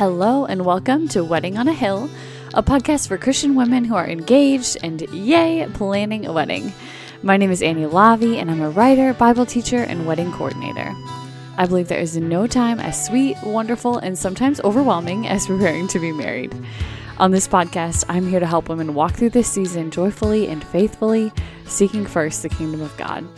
Hello, 0.00 0.46
and 0.46 0.64
welcome 0.64 1.08
to 1.08 1.22
Wedding 1.22 1.58
on 1.58 1.68
a 1.68 1.74
Hill, 1.74 2.08
a 2.54 2.62
podcast 2.62 3.06
for 3.06 3.18
Christian 3.18 3.54
women 3.54 3.84
who 3.84 3.94
are 3.94 4.08
engaged 4.08 4.78
and 4.82 5.02
yay, 5.12 5.68
planning 5.74 6.24
a 6.24 6.32
wedding. 6.32 6.72
My 7.22 7.36
name 7.36 7.50
is 7.50 7.60
Annie 7.60 7.84
Lavi, 7.84 8.40
and 8.40 8.50
I'm 8.50 8.62
a 8.62 8.70
writer, 8.70 9.12
Bible 9.12 9.44
teacher, 9.44 9.82
and 9.82 10.06
wedding 10.06 10.32
coordinator. 10.32 10.94
I 11.58 11.66
believe 11.66 11.88
there 11.88 12.00
is 12.00 12.16
no 12.16 12.46
time 12.46 12.80
as 12.80 13.04
sweet, 13.04 13.36
wonderful, 13.44 13.98
and 13.98 14.18
sometimes 14.18 14.58
overwhelming 14.62 15.26
as 15.26 15.46
preparing 15.46 15.86
to 15.88 15.98
be 15.98 16.12
married. 16.12 16.56
On 17.18 17.30
this 17.30 17.46
podcast, 17.46 18.06
I'm 18.08 18.26
here 18.26 18.40
to 18.40 18.46
help 18.46 18.70
women 18.70 18.94
walk 18.94 19.12
through 19.16 19.30
this 19.30 19.52
season 19.52 19.90
joyfully 19.90 20.48
and 20.48 20.64
faithfully, 20.64 21.30
seeking 21.66 22.06
first 22.06 22.42
the 22.42 22.48
kingdom 22.48 22.80
of 22.80 22.96
God. 22.96 23.28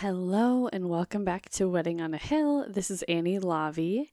Hello, 0.00 0.66
and 0.72 0.88
welcome 0.88 1.26
back 1.26 1.50
to 1.50 1.68
Wedding 1.68 2.00
on 2.00 2.14
a 2.14 2.16
Hill. 2.16 2.64
This 2.66 2.90
is 2.90 3.02
Annie 3.02 3.38
Lavi. 3.38 4.08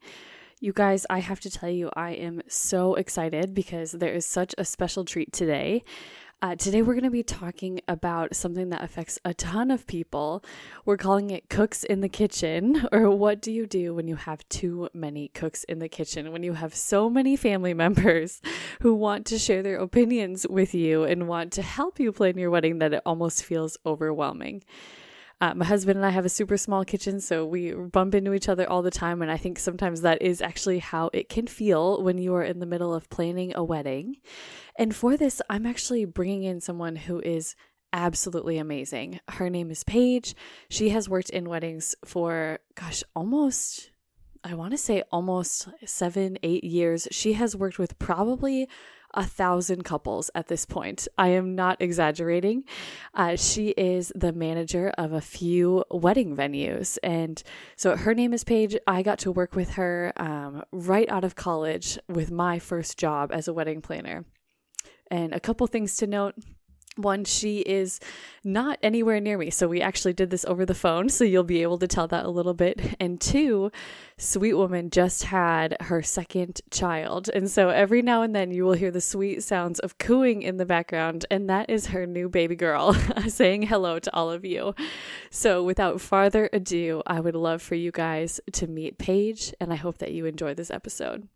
You 0.60 0.74
guys, 0.74 1.06
I 1.10 1.20
have 1.20 1.40
to 1.40 1.50
tell 1.50 1.70
you, 1.70 1.90
I 1.96 2.12
am 2.12 2.42
so 2.50 2.96
excited 2.96 3.54
because 3.54 3.94
there 3.94 4.12
is 4.12 4.26
such 4.26 4.54
a 4.58 4.66
special 4.66 5.06
treat 5.06 5.32
today. 5.32 5.86
Uh, 6.42 6.58
today, 6.58 6.82
we're 6.82 6.94
going 6.94 7.06
to 7.06 7.10
be 7.10 7.24
talking 7.24 7.80
about 7.88 8.36
something 8.36 8.68
that 8.68 8.84
affects 8.84 9.18
a 9.24 9.34
ton 9.34 9.72
of 9.72 9.88
people. 9.88 10.44
We're 10.84 10.98
calling 10.98 11.30
it 11.30 11.48
cooks 11.48 11.86
in 11.86 12.02
the 12.02 12.10
kitchen, 12.10 12.86
or 12.92 13.10
what 13.10 13.42
do 13.42 13.54
you 13.54 13.66
do 13.66 13.94
when 13.96 14.10
you 14.10 14.18
have 14.18 14.46
too 14.50 14.90
many 14.94 15.30
cooks 15.30 15.64
in 15.64 15.80
the 15.80 15.88
kitchen? 15.88 16.34
When 16.34 16.44
you 16.44 16.52
have 16.52 16.76
so 16.76 17.10
many 17.10 17.38
family 17.38 17.74
members 17.86 18.42
who 18.82 18.94
want 18.94 19.26
to 19.28 19.40
share 19.40 19.64
their 19.64 19.78
opinions 19.78 20.46
with 20.50 20.74
you 20.74 21.06
and 21.06 21.30
want 21.30 21.54
to 21.54 21.62
help 21.62 21.98
you 21.98 22.12
plan 22.12 22.38
your 22.38 22.50
wedding 22.50 22.80
that 22.80 22.94
it 22.94 23.04
almost 23.06 23.46
feels 23.46 23.78
overwhelming. 23.86 24.64
Uh, 25.40 25.54
my 25.54 25.66
husband 25.66 25.98
and 25.98 26.06
I 26.06 26.10
have 26.10 26.26
a 26.26 26.30
super 26.30 26.58
small 26.58 26.84
kitchen, 26.84 27.20
so 27.20 27.46
we 27.46 27.72
bump 27.72 28.16
into 28.16 28.34
each 28.34 28.50
other 28.50 28.68
all 28.68 28.82
the 28.82 28.90
time. 28.90 29.22
And 29.22 29.32
I 29.32 29.38
think 29.38 29.60
sometimes 29.60 30.02
that 30.02 30.22
is 30.22 30.42
actually 30.42 30.80
how 30.80 31.12
it 31.14 31.30
can 31.30 31.46
feel 31.46 32.02
when 32.02 32.18
you 32.18 32.34
are 32.34 32.44
in 32.44 32.60
the 32.60 32.66
middle 32.66 32.94
of 32.94 33.10
planning 33.10 33.54
a 33.56 33.64
wedding. 33.64 34.16
And 34.78 34.96
for 34.96 35.16
this, 35.16 35.42
I'm 35.50 35.68
actually 35.68 36.06
bringing 36.06 36.44
in 36.44 36.60
someone 36.60 36.96
who 36.96 37.20
is 37.20 37.56
absolutely 37.94 38.58
amazing. 38.58 39.20
Her 39.30 39.50
name 39.50 39.70
is 39.70 39.84
Paige. 39.84 40.36
She 40.70 40.90
has 40.90 41.08
worked 41.08 41.30
in 41.30 41.50
weddings 41.50 41.96
for, 42.04 42.60
gosh, 42.76 43.04
almost 43.16 43.92
I 44.44 44.54
want 44.54 44.72
to 44.72 44.78
say 44.78 45.04
almost 45.12 45.68
seven, 45.86 46.38
eight 46.42 46.64
years. 46.64 47.08
She 47.12 47.34
has 47.34 47.56
worked 47.56 47.80
with 47.80 48.00
probably 48.00 48.70
a 49.14 49.26
thousand 49.26 49.84
couples 49.84 50.30
at 50.36 50.48
this 50.48 50.66
point. 50.66 51.08
I 51.18 51.30
am 51.30 51.56
not 51.56 51.82
exaggerating. 51.82 52.64
Uh, 53.14 53.36
she 53.36 53.70
is 53.70 54.12
the 54.16 54.34
manager 54.34 54.92
of 54.98 55.14
a 55.14 55.22
few 55.22 55.84
wedding 55.90 56.36
venues. 56.36 56.98
And 57.04 57.42
so 57.76 57.96
her 57.96 58.14
name 58.14 58.34
is 58.34 58.44
Paige. 58.44 58.78
I 58.86 59.02
got 59.02 59.20
to 59.20 59.32
work 59.32 59.56
with 59.56 59.72
her 59.72 60.14
um, 60.18 60.64
right 60.72 61.10
out 61.10 61.24
of 61.24 61.36
college 61.36 61.98
with 62.08 62.32
my 62.32 62.60
first 62.60 62.98
job 62.98 63.32
as 63.32 63.48
a 63.48 63.54
wedding 63.54 63.82
planner. 63.82 64.26
And 65.10 65.34
a 65.34 65.40
couple 65.40 65.66
things 65.68 65.96
to 65.98 66.08
note 66.08 66.36
one, 66.98 67.26
she 67.26 67.60
is 67.60 68.00
not 68.44 68.80
anywhere 68.82 69.20
near 69.20 69.38
me. 69.38 69.50
So 69.50 69.68
we 69.68 69.82
actually 69.82 70.14
did 70.14 70.30
this 70.30 70.46
over 70.46 70.66
the 70.66 70.74
phone. 70.74 71.10
So 71.10 71.24
you'll 71.24 71.44
be 71.44 71.62
able 71.62 71.78
to 71.80 71.88
tell 71.88 72.08
that 72.08 72.26
a 72.26 72.30
little 72.30 72.54
bit. 72.54 72.96
And 73.00 73.20
two, 73.20 73.72
Sweet 74.18 74.54
Woman 74.54 74.90
just 74.90 75.24
had 75.24 75.78
her 75.82 76.02
second 76.02 76.62
child. 76.72 77.30
And 77.30 77.50
so 77.50 77.70
every 77.70 78.02
now 78.02 78.22
and 78.22 78.36
then 78.36 78.52
you 78.52 78.64
will 78.64 78.74
hear 78.74 78.92
the 78.92 79.02
sweet 79.02 79.44
sounds 79.44 79.80
of 79.80 79.98
cooing 79.98 80.42
in 80.42 80.58
the 80.58 80.66
background. 80.66 81.26
And 81.30 81.50
that 81.50 81.70
is 81.70 81.88
her 81.88 82.06
new 82.06 82.30
baby 82.30 82.56
girl 82.56 82.94
saying 83.28 83.64
hello 83.64 84.00
to 84.00 84.14
all 84.16 84.32
of 84.32 84.44
you. 84.44 84.74
So 85.30 85.64
without 85.64 86.02
farther 86.02 86.50
ado, 86.52 87.04
I 87.06 87.20
would 87.20 87.36
love 87.36 87.62
for 87.62 87.76
you 87.76 87.92
guys 87.92 88.40
to 88.54 88.68
meet 88.68 88.98
Paige. 88.98 89.54
And 89.60 89.72
I 89.72 89.76
hope 89.76 90.00
that 90.00 90.14
you 90.14 90.26
enjoy 90.26 90.54
this 90.54 90.72
episode. 90.72 91.28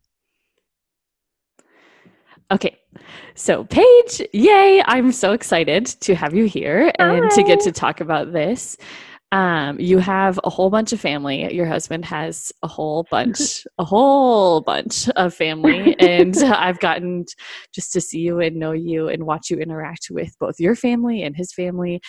Okay. 2.52 2.81
So, 3.36 3.64
Paige, 3.66 4.22
yay. 4.34 4.84
I'm 4.86 5.12
so 5.12 5.32
excited 5.32 5.86
to 5.86 6.16
have 6.16 6.34
you 6.34 6.46
here 6.46 6.92
and 7.00 7.30
to 7.32 7.44
get 7.44 7.60
to 7.62 7.72
talk 7.72 8.02
about 8.02 8.34
this. 8.34 8.78
Um, 9.34 9.80
you 9.80 10.00
have 10.00 10.40
a 10.44 10.50
whole 10.50 10.70
bunch 10.70 10.92
of 10.92 11.00
family. 11.00 11.54
Your 11.54 11.66
husband 11.66 12.04
has 12.06 12.52
a 12.64 12.68
whole 12.68 13.08
bunch, 13.10 13.66
a 13.78 13.86
whole 13.86 14.60
bunch 14.62 15.08
of 15.10 15.34
family. 15.34 15.96
and 16.00 16.38
I've 16.44 16.80
gotten 16.80 17.26
just 17.74 17.94
to 17.94 18.02
see 18.02 18.20
you 18.20 18.42
and 18.42 18.58
know 18.58 18.74
you 18.74 19.08
and 19.08 19.26
watch 19.26 19.50
you 19.50 19.58
interact 19.58 20.08
with 20.12 20.36
both 20.40 20.60
your 20.60 20.76
family 20.76 21.24
and 21.24 21.36
his 21.36 21.54
family 21.54 22.02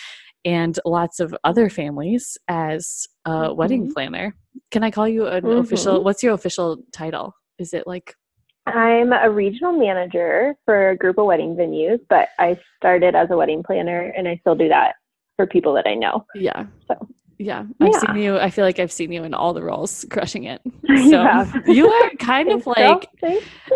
and 0.43 0.77
lots 0.83 1.21
of 1.21 1.33
other 1.45 1.69
families 1.69 2.37
as 2.49 3.07
a 3.25 3.29
mm-hmm. 3.29 3.55
wedding 3.55 3.93
planner. 3.93 4.35
Can 4.71 4.83
I 4.83 4.91
call 4.91 5.07
you 5.07 5.27
an 5.27 5.43
mm-hmm. 5.43 5.59
official? 5.59 6.03
What's 6.03 6.23
your 6.23 6.33
official 6.33 6.83
title? 6.91 7.33
Is 7.57 7.73
it 7.73 7.87
like 7.87 8.15
I'm 8.65 9.11
a 9.11 9.29
regional 9.29 9.73
manager 9.73 10.55
for 10.65 10.91
a 10.91 10.97
group 10.97 11.17
of 11.17 11.25
wedding 11.25 11.55
venues, 11.55 11.99
but 12.09 12.29
I 12.39 12.57
started 12.77 13.15
as 13.15 13.29
a 13.29 13.37
wedding 13.37 13.63
planner 13.63 14.13
and 14.15 14.27
I 14.27 14.37
still 14.37 14.55
do 14.55 14.69
that 14.69 14.95
for 15.35 15.45
people 15.45 15.73
that 15.73 15.87
I 15.87 15.95
know. 15.95 16.25
Yeah. 16.35 16.65
So 16.87 17.07
yeah, 17.39 17.65
I've 17.81 17.89
yeah. 17.91 17.99
seen 17.99 18.15
you. 18.15 18.37
I 18.37 18.49
feel 18.49 18.63
like 18.63 18.79
I've 18.79 18.91
seen 18.91 19.11
you 19.11 19.23
in 19.23 19.33
all 19.33 19.53
the 19.53 19.63
roles, 19.63 20.05
crushing 20.11 20.45
it. 20.45 20.61
So 21.09 21.45
you 21.65 21.89
are 21.89 22.09
kind 22.19 22.49
of 22.49 22.65
like, 22.65 23.09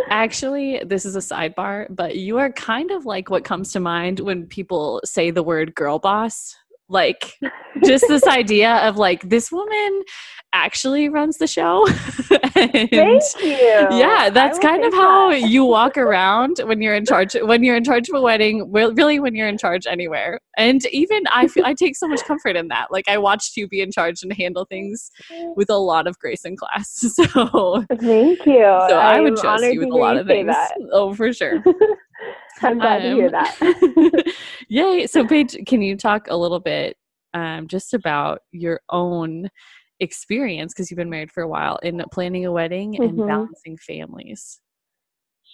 actually, 0.10 0.82
this 0.86 1.06
is 1.06 1.16
a 1.16 1.20
sidebar, 1.20 1.88
but 1.90 2.16
you 2.16 2.38
are 2.38 2.52
kind 2.52 2.92
of 2.92 3.06
like 3.06 3.30
what 3.30 3.44
comes 3.44 3.74
to 3.74 3.80
mind 3.80 4.20
when 4.20 4.46
people 4.46 5.02
say 5.04 5.32
the 5.32 5.44
word 5.44 5.76
girl 5.76 6.00
boss. 6.00 6.56
Like, 6.90 7.34
just 7.86 8.06
this 8.08 8.24
idea 8.24 8.76
of 8.88 8.98
like, 8.98 9.30
this 9.30 9.52
woman 9.52 10.04
actually 10.54 11.10
runs 11.10 11.38
the 11.38 11.48
show. 11.48 11.86
Thank 12.58 12.92
you. 13.44 13.88
Yeah, 13.92 14.30
that's 14.30 14.58
kind 14.60 14.84
of 14.84 14.94
how 14.94 15.32
that. 15.32 15.42
you 15.42 15.66
walk 15.66 15.98
around 15.98 16.58
when 16.64 16.82
you're 16.82 16.96
in 16.96 17.06
charge. 17.06 17.36
When 17.36 17.64
you're 17.64 17.76
in 17.76 17.84
charge 17.84 18.10
of 18.10 18.16
a 18.16 18.22
wedding, 18.22 18.72
really, 18.72 19.20
when 19.20 19.36
you're 19.36 19.48
in 19.48 19.58
charge 19.58 19.86
anywhere. 19.86 20.40
And 20.58 20.84
even 20.88 21.24
I 21.32 21.48
feel 21.48 21.66
I 21.66 21.74
take 21.74 21.96
so 21.96 22.08
much 22.08 22.24
comfort 22.24 22.56
in 22.56 22.70
that. 22.70 22.88
Like 22.92 23.08
I 23.08 23.18
watched 23.18 23.58
you 23.58 23.68
be 23.68 23.82
in 23.82 23.92
charge 23.92 24.24
and 24.24 24.34
handle 24.34 24.66
things 24.66 25.12
with 25.56 25.70
a 25.70 25.78
lot 25.78 26.08
of 26.08 26.18
grace 26.20 26.46
and 26.46 26.58
class. 26.58 27.04
So 27.18 27.84
thank 28.00 28.46
you. 28.46 28.60
So 28.90 28.98
I, 28.98 29.18
I 29.18 29.20
would 29.20 29.38
trust 29.38 29.64
you 29.64 29.80
with 29.80 29.90
a 29.90 29.96
lot 29.96 30.18
of 30.18 30.28
things. 30.28 30.48
That. 30.48 30.74
Oh, 30.92 31.14
for 31.14 31.34
sure. 31.34 31.64
I'm 32.62 32.80
glad 32.80 33.06
um, 33.06 33.10
to 33.10 33.16
hear 33.16 33.32
that. 33.32 34.34
yay! 34.70 35.08
So, 35.08 35.26
Paige, 35.26 35.58
can 35.66 35.82
you 35.82 35.96
talk 35.96 36.28
a 36.30 36.38
little 36.38 36.60
bit 36.60 36.98
um, 37.34 37.68
just 37.68 37.94
about 37.94 38.42
your 38.52 38.82
own 38.90 39.50
experience 40.00 40.74
because 40.74 40.92
you've 40.92 40.98
been 40.98 41.10
married 41.10 41.32
for 41.32 41.44
a 41.44 41.48
while 41.48 41.78
in 41.78 42.02
planning 42.12 42.46
a 42.46 42.52
wedding 42.52 42.94
mm-hmm. 42.94 43.04
and 43.04 43.28
balancing 43.28 43.78
families? 43.78 44.60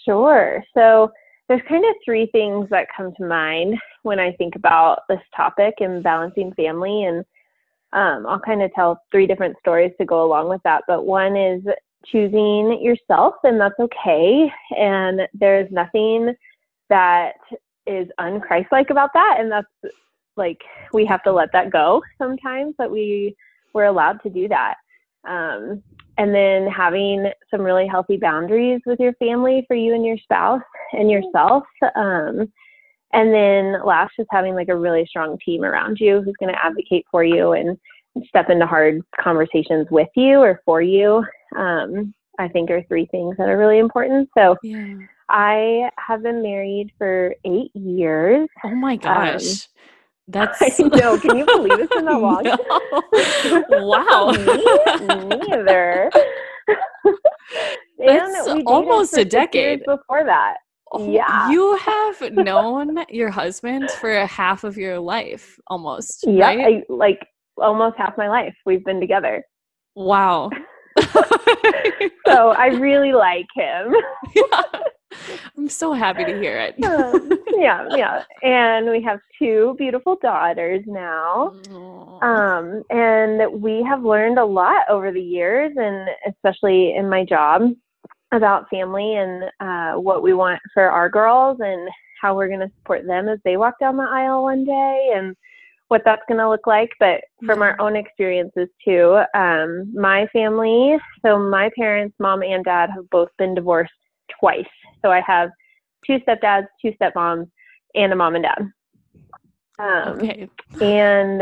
Sure. 0.06 0.64
So 0.76 1.12
there's 1.48 1.62
kind 1.68 1.86
of 1.86 1.96
three 2.04 2.30
things 2.32 2.68
that 2.70 2.88
come 2.96 3.14
to 3.18 3.26
mind 3.26 3.76
when 4.04 4.20
I 4.20 4.34
think 4.34 4.56
about 4.56 5.02
this 5.10 5.20
topic 5.36 5.76
and 5.80 6.04
balancing 6.04 6.54
family. 6.54 7.04
And 7.04 7.26
um, 7.94 8.26
I'll 8.28 8.40
kind 8.40 8.62
of 8.62 8.74
tell 8.74 9.02
three 9.12 9.28
different 9.28 9.58
stories 9.60 9.92
to 10.00 10.06
go 10.06 10.26
along 10.26 10.50
with 10.50 10.62
that. 10.64 10.84
But 10.88 11.06
one 11.06 11.36
is 11.38 11.62
choosing 12.06 12.80
yourself, 12.82 13.36
and 13.44 13.60
that's 13.60 13.80
okay. 13.80 14.52
And 14.78 15.22
there's 15.34 15.72
nothing 15.72 16.34
that 16.90 17.34
is 17.86 18.08
unchristlike 18.20 18.90
about 18.90 19.12
that. 19.14 19.38
And 19.40 19.52
that's 19.52 19.68
like, 20.38 20.62
we 20.94 21.06
have 21.06 21.24
to 21.24 21.32
let 21.32 21.52
that 21.54 21.72
go 21.72 22.02
sometimes 22.18 22.76
that 22.78 22.90
we 22.90 23.36
we're 23.74 23.86
allowed 23.86 24.22
to 24.24 24.30
do 24.30 24.48
that. 24.48 24.76
Um, 25.28 25.82
and 26.18 26.34
then 26.34 26.68
having 26.68 27.32
some 27.50 27.62
really 27.62 27.88
healthy 27.88 28.18
boundaries 28.18 28.82
with 28.86 29.00
your 29.00 29.14
family 29.14 29.64
for 29.68 29.76
you 29.76 29.96
and 29.96 30.06
your 30.06 30.18
spouse 30.18 30.62
and 30.92 31.10
yourself. 31.10 31.64
Um, 31.96 32.52
and 33.14 33.34
then 33.34 33.84
last, 33.86 34.14
just 34.18 34.30
having 34.32 34.54
like 34.54 34.70
a 34.70 34.76
really 34.76 35.06
strong 35.08 35.38
team 35.44 35.64
around 35.64 35.98
you 36.00 36.22
who's 36.22 36.36
going 36.40 36.54
to 36.54 36.66
advocate 36.66 37.06
for 37.10 37.24
you 37.24 37.54
and 37.54 37.78
step 38.28 38.50
into 38.50 38.66
hard 38.66 39.02
conversations 39.20 39.88
with 39.90 40.10
you 40.16 40.40
or 40.40 40.62
for 40.66 40.82
you. 40.82 41.24
Um, 41.58 42.14
I 42.40 42.48
think 42.48 42.70
are 42.72 42.84
three 42.84 43.06
things 43.08 43.38
that 43.38 43.50
are 43.50 43.58
really 43.58 43.80
important. 43.80 44.30
So 44.38 44.58
yeah. 44.64 44.98
I 45.34 45.90
have 45.98 46.22
been 46.22 46.44
married 46.44 46.92
for 47.00 47.36
eight 47.44 47.76
years. 47.76 48.48
Oh 48.64 48.76
my 48.76 48.96
gosh. 48.96 49.44
Um, 49.44 49.58
that's 50.28 50.62
I 50.62 50.84
know. 50.84 51.20
Can 51.20 51.38
you 51.38 51.46
believe 51.46 51.80
it's 51.80 51.94
been 51.94 52.06
that 52.06 52.22
long? 52.22 52.44
No. 52.44 53.86
Wow. 53.86 54.32
Me 55.28 55.38
neither. 55.48 56.12
That's 57.98 58.48
almost 58.66 59.18
a 59.18 59.26
decade 59.26 59.84
before 59.86 60.24
that. 60.24 60.58
Oh, 60.92 61.12
yeah. 61.12 61.50
You 61.50 61.76
have 61.78 62.22
known 62.32 63.04
your 63.10 63.32
husband 63.32 63.90
for 63.92 64.26
half 64.28 64.64
of 64.64 64.78
your 64.78 65.00
life 65.00 65.60
almost. 65.68 66.26
Yeah, 66.28 66.46
right? 66.46 66.60
I, 66.60 66.94
like 66.94 67.26
almost 67.58 67.98
half 67.98 68.18
my 68.18 68.30
life 68.30 68.56
we've 68.66 68.86
been 68.86 69.02
together. 69.02 69.44
Wow. 69.96 70.52
so 72.28 72.50
I 72.52 72.68
really 72.80 73.14
like 73.14 73.48
him. 73.56 73.96
yeah. 74.36 74.62
I'm 75.58 75.70
so 75.70 75.94
happy 75.94 76.26
to 76.26 76.38
hear 76.38 76.58
it. 76.60 76.84
um, 76.84 77.32
yeah, 77.56 77.88
yeah. 77.96 78.24
And 78.42 78.90
we 78.90 79.02
have 79.04 79.20
two 79.40 79.76
beautiful 79.78 80.18
daughters 80.22 80.84
now. 80.86 81.54
Um, 82.22 82.84
and 82.90 83.62
we 83.62 83.84
have 83.84 84.04
learned 84.04 84.40
a 84.40 84.46
lot 84.46 84.90
over 84.90 85.12
the 85.12 85.22
years, 85.22 85.74
and 85.76 86.08
especially 86.28 86.96
in 86.96 87.10
my 87.10 87.26
job, 87.26 87.64
about 88.32 88.70
family 88.70 89.16
and 89.16 89.44
uh, 89.60 90.00
what 90.00 90.24
we 90.24 90.34
want 90.34 90.60
for 90.74 90.90
our 90.90 91.10
girls 91.10 91.58
and 91.60 91.90
how 92.22 92.36
we're 92.36 92.48
going 92.48 92.60
to 92.60 92.72
support 92.80 93.06
them 93.06 93.28
as 93.28 93.40
they 93.44 93.58
walk 93.58 93.76
down 93.80 93.98
the 93.98 94.04
aisle 94.04 94.44
one 94.44 94.64
day 94.64 95.12
and 95.16 95.36
what 95.90 96.02
that's 96.06 96.24
going 96.28 96.40
to 96.40 96.50
look 96.50 96.66
like. 96.66 96.90
But 97.00 97.22
from 97.46 97.62
our 97.62 97.80
own 97.80 97.96
experiences 97.96 98.70
too, 98.84 99.22
um, 99.36 99.94
my 99.94 100.28
family, 100.28 100.98
so 101.24 101.38
my 101.38 101.70
parents, 101.78 102.16
mom 102.20 102.42
and 102.42 102.64
dad, 102.64 102.90
have 102.96 103.10
both 103.10 103.30
been 103.38 103.54
divorced 103.54 103.92
twice. 104.40 104.66
So 105.02 105.12
I 105.12 105.22
have 105.22 105.50
two 106.06 106.20
stepdads, 106.28 106.68
two 106.82 106.92
stepmoms, 107.02 107.50
and 107.96 108.14
a 108.14 108.16
mom 108.16 108.36
and 108.36 108.44
dad. 108.44 108.72
Um, 109.80 110.18
okay. 110.20 110.50
and 110.82 111.42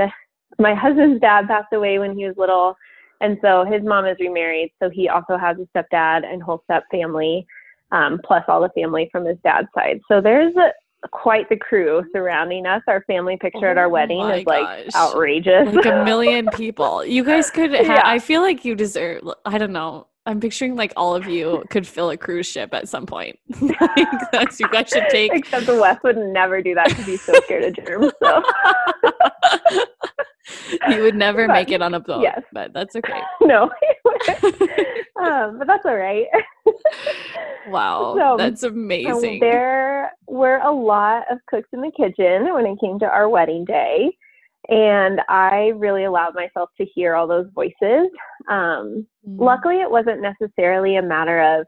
my 0.60 0.74
husband's 0.74 1.20
dad 1.22 1.48
passed 1.48 1.74
away 1.74 2.00
when 2.00 2.16
he 2.18 2.26
was 2.26 2.36
little. 2.38 2.76
And 3.20 3.38
so 3.42 3.66
his 3.66 3.84
mom 3.84 4.06
is 4.06 4.18
remarried. 4.20 4.72
So 4.82 4.90
he 4.90 5.10
also 5.10 5.38
has 5.38 5.58
a 5.58 5.78
stepdad 5.78 6.26
and 6.26 6.42
whole 6.42 6.62
step 6.64 6.84
family, 6.90 7.46
um, 7.92 8.20
plus 8.26 8.44
all 8.48 8.62
the 8.62 8.70
family 8.70 9.10
from 9.12 9.26
his 9.26 9.38
dad's 9.44 9.68
side. 9.76 10.00
So 10.08 10.22
there's 10.22 10.56
a, 10.56 10.72
quite 11.12 11.50
the 11.50 11.58
crew 11.58 12.04
surrounding 12.14 12.66
us. 12.66 12.82
Our 12.88 13.04
family 13.06 13.38
picture 13.40 13.68
at 13.68 13.78
our 13.78 13.86
Oh 13.86 13.90
wedding 13.90 14.22
is 14.30 14.46
like 14.46 14.64
gosh. 14.86 14.96
outrageous. 14.96 15.68
Like 15.74 15.86
a 15.86 16.04
million 16.06 16.50
people. 16.52 17.04
You 17.06 17.24
guys 17.24 17.50
could 17.52 17.72
ha- 17.74 17.82
Yeah. 17.82 18.02
I 18.06 18.20
feel 18.20 18.42
like 18.42 18.64
you 18.66 18.76
deserve 18.76 19.22
I 19.46 19.58
don't 19.58 19.72
know. 19.74 20.08
I'm 20.26 20.40
picturing 20.40 20.76
like 20.76 20.94
all 20.96 21.16
of 21.16 21.28
you 21.28 21.64
could 21.72 21.88
fill 21.88 22.12
a 22.12 22.18
cruise 22.18 22.46
ship 22.48 22.74
at 22.74 22.88
some 22.88 23.06
point. 23.06 23.40
like 23.62 24.08
that's 24.32 24.60
you 24.60 24.68
guys 24.70 24.88
should 24.90 25.06
take 25.10 25.32
Except 25.34 25.66
the 25.66 25.76
Wes 25.80 25.98
would 26.04 26.18
never 26.18 26.62
do 26.62 26.76
that 26.76 26.90
because 26.90 27.06
he's 27.06 27.22
so 27.22 27.34
scared 27.46 27.64
of 27.64 27.86
germs. 27.86 28.12
So 28.22 28.44
you 30.90 31.02
would 31.02 31.16
never 31.16 31.48
But, 31.48 31.54
make 31.54 31.72
it 31.72 31.82
on 31.82 31.94
a 31.96 32.00
boat. 32.00 32.22
yes. 32.22 32.42
But 32.54 32.72
that's 32.74 32.96
okay. 32.96 33.20
no, 33.42 33.64
um, 35.22 35.58
but 35.58 35.68
that's 35.68 35.86
all 35.86 35.96
right. 35.96 36.28
Wow. 37.70 38.16
So, 38.18 38.36
that's 38.38 38.62
So 38.62 38.68
amazing. 38.70 39.40
there 39.40 40.12
were 40.28 40.58
a 40.58 40.72
lot 40.72 41.24
of 41.32 41.40
cooks 41.48 41.70
in 41.74 41.82
the 41.82 41.92
kitchen 41.92 42.54
when 42.54 42.66
it 42.66 42.80
came 42.80 43.00
to 43.00 43.06
our 43.06 43.28
wedding 43.30 43.66
day. 43.66 44.12
And 44.70 45.22
I 45.28 45.74
really 45.76 46.04
allowed 46.04 46.36
myself 46.36 46.70
to 46.78 46.86
hear 46.86 47.16
all 47.16 47.28
those 47.28 47.48
voices. 47.54 48.10
Um, 48.48 49.08
Mm. 49.28 49.40
luckily, 49.40 49.82
it 49.82 49.92
wasn't 49.92 50.22
necessarily 50.22 50.96
a 50.96 51.02
matter 51.02 51.42
of 51.42 51.68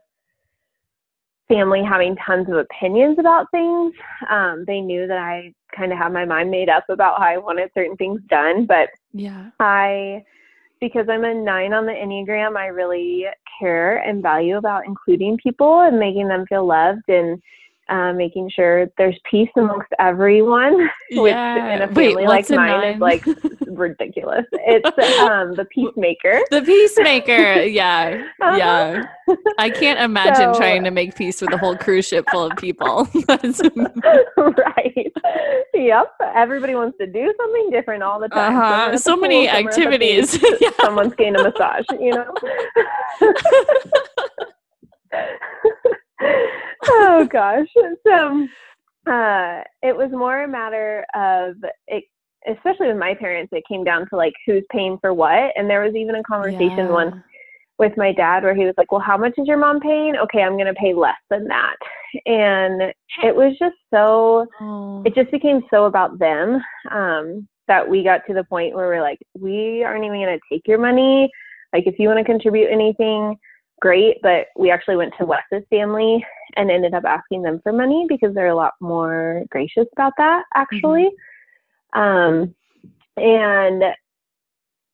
family 1.48 1.82
having 1.84 2.16
tons 2.16 2.48
of 2.48 2.56
opinions 2.56 3.18
about 3.18 3.50
things. 3.50 3.94
Um, 4.28 4.64
they 4.66 4.80
knew 4.80 5.06
that 5.06 5.18
I 5.18 5.52
kind 5.76 5.92
of 5.92 5.98
had 5.98 6.12
my 6.12 6.24
mind 6.24 6.50
made 6.50 6.68
up 6.68 6.84
about 6.88 7.18
how 7.20 7.26
I 7.26 7.36
wanted 7.38 7.70
certain 7.74 7.96
things 7.96 8.20
done. 8.28 8.66
But 8.66 8.88
Yeah. 9.12 9.50
I, 9.60 10.24
because 10.80 11.08
I'm 11.08 11.24
a 11.24 11.34
nine 11.34 11.72
on 11.72 11.86
the 11.86 11.92
Enneagram, 11.92 12.56
I 12.56 12.66
really 12.68 13.26
care 13.60 13.98
and 13.98 14.22
value 14.22 14.56
about 14.56 14.86
including 14.86 15.36
people 15.36 15.80
and 15.82 15.98
making 15.98 16.28
them 16.28 16.46
feel 16.46 16.66
loved 16.66 17.08
and 17.08 17.40
uh, 17.88 18.12
making 18.12 18.50
sure 18.54 18.86
there's 18.98 19.18
peace 19.30 19.48
amongst 19.56 19.88
everyone, 19.98 20.88
which 21.12 21.30
yeah. 21.32 21.74
in 21.74 21.82
a 21.82 21.92
Wait, 21.92 22.08
family 22.14 22.26
like 22.26 22.48
a 22.50 22.54
mine 22.56 22.80
nine? 22.80 22.94
is 22.94 23.00
like 23.00 23.24
ridiculous. 23.66 24.44
It's 24.52 24.86
um, 25.20 25.54
the 25.54 25.64
peacemaker. 25.66 26.40
the 26.50 26.62
peacemaker. 26.62 27.62
Yeah. 27.62 28.24
Uh-huh. 28.40 28.56
Yeah. 28.56 29.04
I 29.58 29.70
can't 29.70 30.00
imagine 30.00 30.54
So- 30.54 30.58
trying 30.58 30.84
to 30.84 30.90
make 30.90 31.14
peace 31.14 31.40
with 31.40 31.52
a 31.52 31.58
whole 31.58 31.76
cruise 31.76 32.06
ship 32.06 32.24
full 32.30 32.44
of 32.50 32.56
people. 32.56 33.08
Right. 34.36 35.12
Yep. 35.74 36.12
Everybody 36.34 36.74
wants 36.74 36.96
to 36.98 37.06
do 37.06 37.32
something 37.38 37.70
different 37.70 38.02
all 38.02 38.20
the 38.20 38.28
time. 38.28 38.56
Uh-huh. 38.56 38.96
so 38.98 39.12
pool, 39.14 39.22
many 39.22 39.46
some 39.46 39.54
are 39.54 39.58
at 39.58 39.62
the 39.64 39.68
activities. 39.70 40.38
beach, 40.38 40.52
yeah. 40.60 40.70
Someone's 40.80 41.14
getting 41.14 41.36
a 41.36 41.42
massage, 41.42 41.84
you 42.00 42.10
know? 42.12 42.34
Oh 46.88 47.28
gosh. 47.30 47.66
So 48.06 48.46
uh 49.10 49.62
it 49.82 49.96
was 49.96 50.10
more 50.12 50.44
a 50.44 50.48
matter 50.48 51.04
of 51.14 51.56
it 51.86 52.04
especially 52.46 52.88
with 52.88 52.96
my 52.98 53.14
parents, 53.14 53.50
it 53.52 53.64
came 53.68 53.84
down 53.84 54.06
to 54.10 54.16
like 54.16 54.34
who's 54.46 54.64
paying 54.70 54.98
for 55.00 55.14
what. 55.14 55.52
And 55.56 55.68
there 55.68 55.82
was 55.82 55.94
even 55.94 56.16
a 56.16 56.22
conversation 56.22 56.86
Yeah. 56.86 56.92
once 56.92 57.14
with 57.78 57.96
my 57.96 58.12
dad 58.12 58.42
where 58.42 58.54
he 58.54 58.64
was 58.64 58.74
like, 58.76 58.92
Well, 58.92 59.00
how 59.00 59.16
much 59.16 59.32
is 59.38 59.46
your 59.46 59.56
mom 59.56 59.80
paying? 59.80 60.16
Okay, 60.16 60.42
I'm 60.42 60.56
gonna 60.58 60.74
pay 60.74 60.94
less 60.94 61.16
than 61.30 61.46
that. 61.48 61.76
And 62.26 62.92
it 63.22 63.34
was 63.34 63.56
just 63.58 63.76
so 63.92 64.46
Oh. 64.60 65.02
it 65.04 65.14
just 65.14 65.30
became 65.30 65.62
so 65.70 65.84
about 65.84 66.18
them 66.18 66.60
um, 66.90 67.46
that 67.68 67.88
we 67.88 68.02
got 68.02 68.22
to 68.26 68.34
the 68.34 68.44
point 68.44 68.74
where 68.74 68.86
we're 68.88 69.02
like, 69.02 69.18
we 69.38 69.82
aren't 69.84 70.04
even 70.04 70.18
going 70.20 70.38
to 70.38 70.54
take 70.54 70.62
your 70.66 70.78
money. 70.78 71.30
Like, 71.72 71.86
if 71.86 71.98
you 71.98 72.08
want 72.08 72.18
to 72.18 72.24
contribute 72.24 72.68
anything, 72.70 73.36
great. 73.80 74.16
But 74.22 74.46
we 74.56 74.70
actually 74.70 74.96
went 74.96 75.14
to 75.18 75.26
Wes's 75.26 75.64
family 75.70 76.24
and 76.56 76.70
ended 76.70 76.94
up 76.94 77.04
asking 77.04 77.42
them 77.42 77.60
for 77.62 77.72
money 77.72 78.06
because 78.08 78.34
they're 78.34 78.48
a 78.48 78.56
lot 78.56 78.74
more 78.80 79.44
gracious 79.50 79.86
about 79.92 80.12
that, 80.18 80.44
actually. 80.54 81.10
Um, 81.94 82.54
and, 83.16 83.82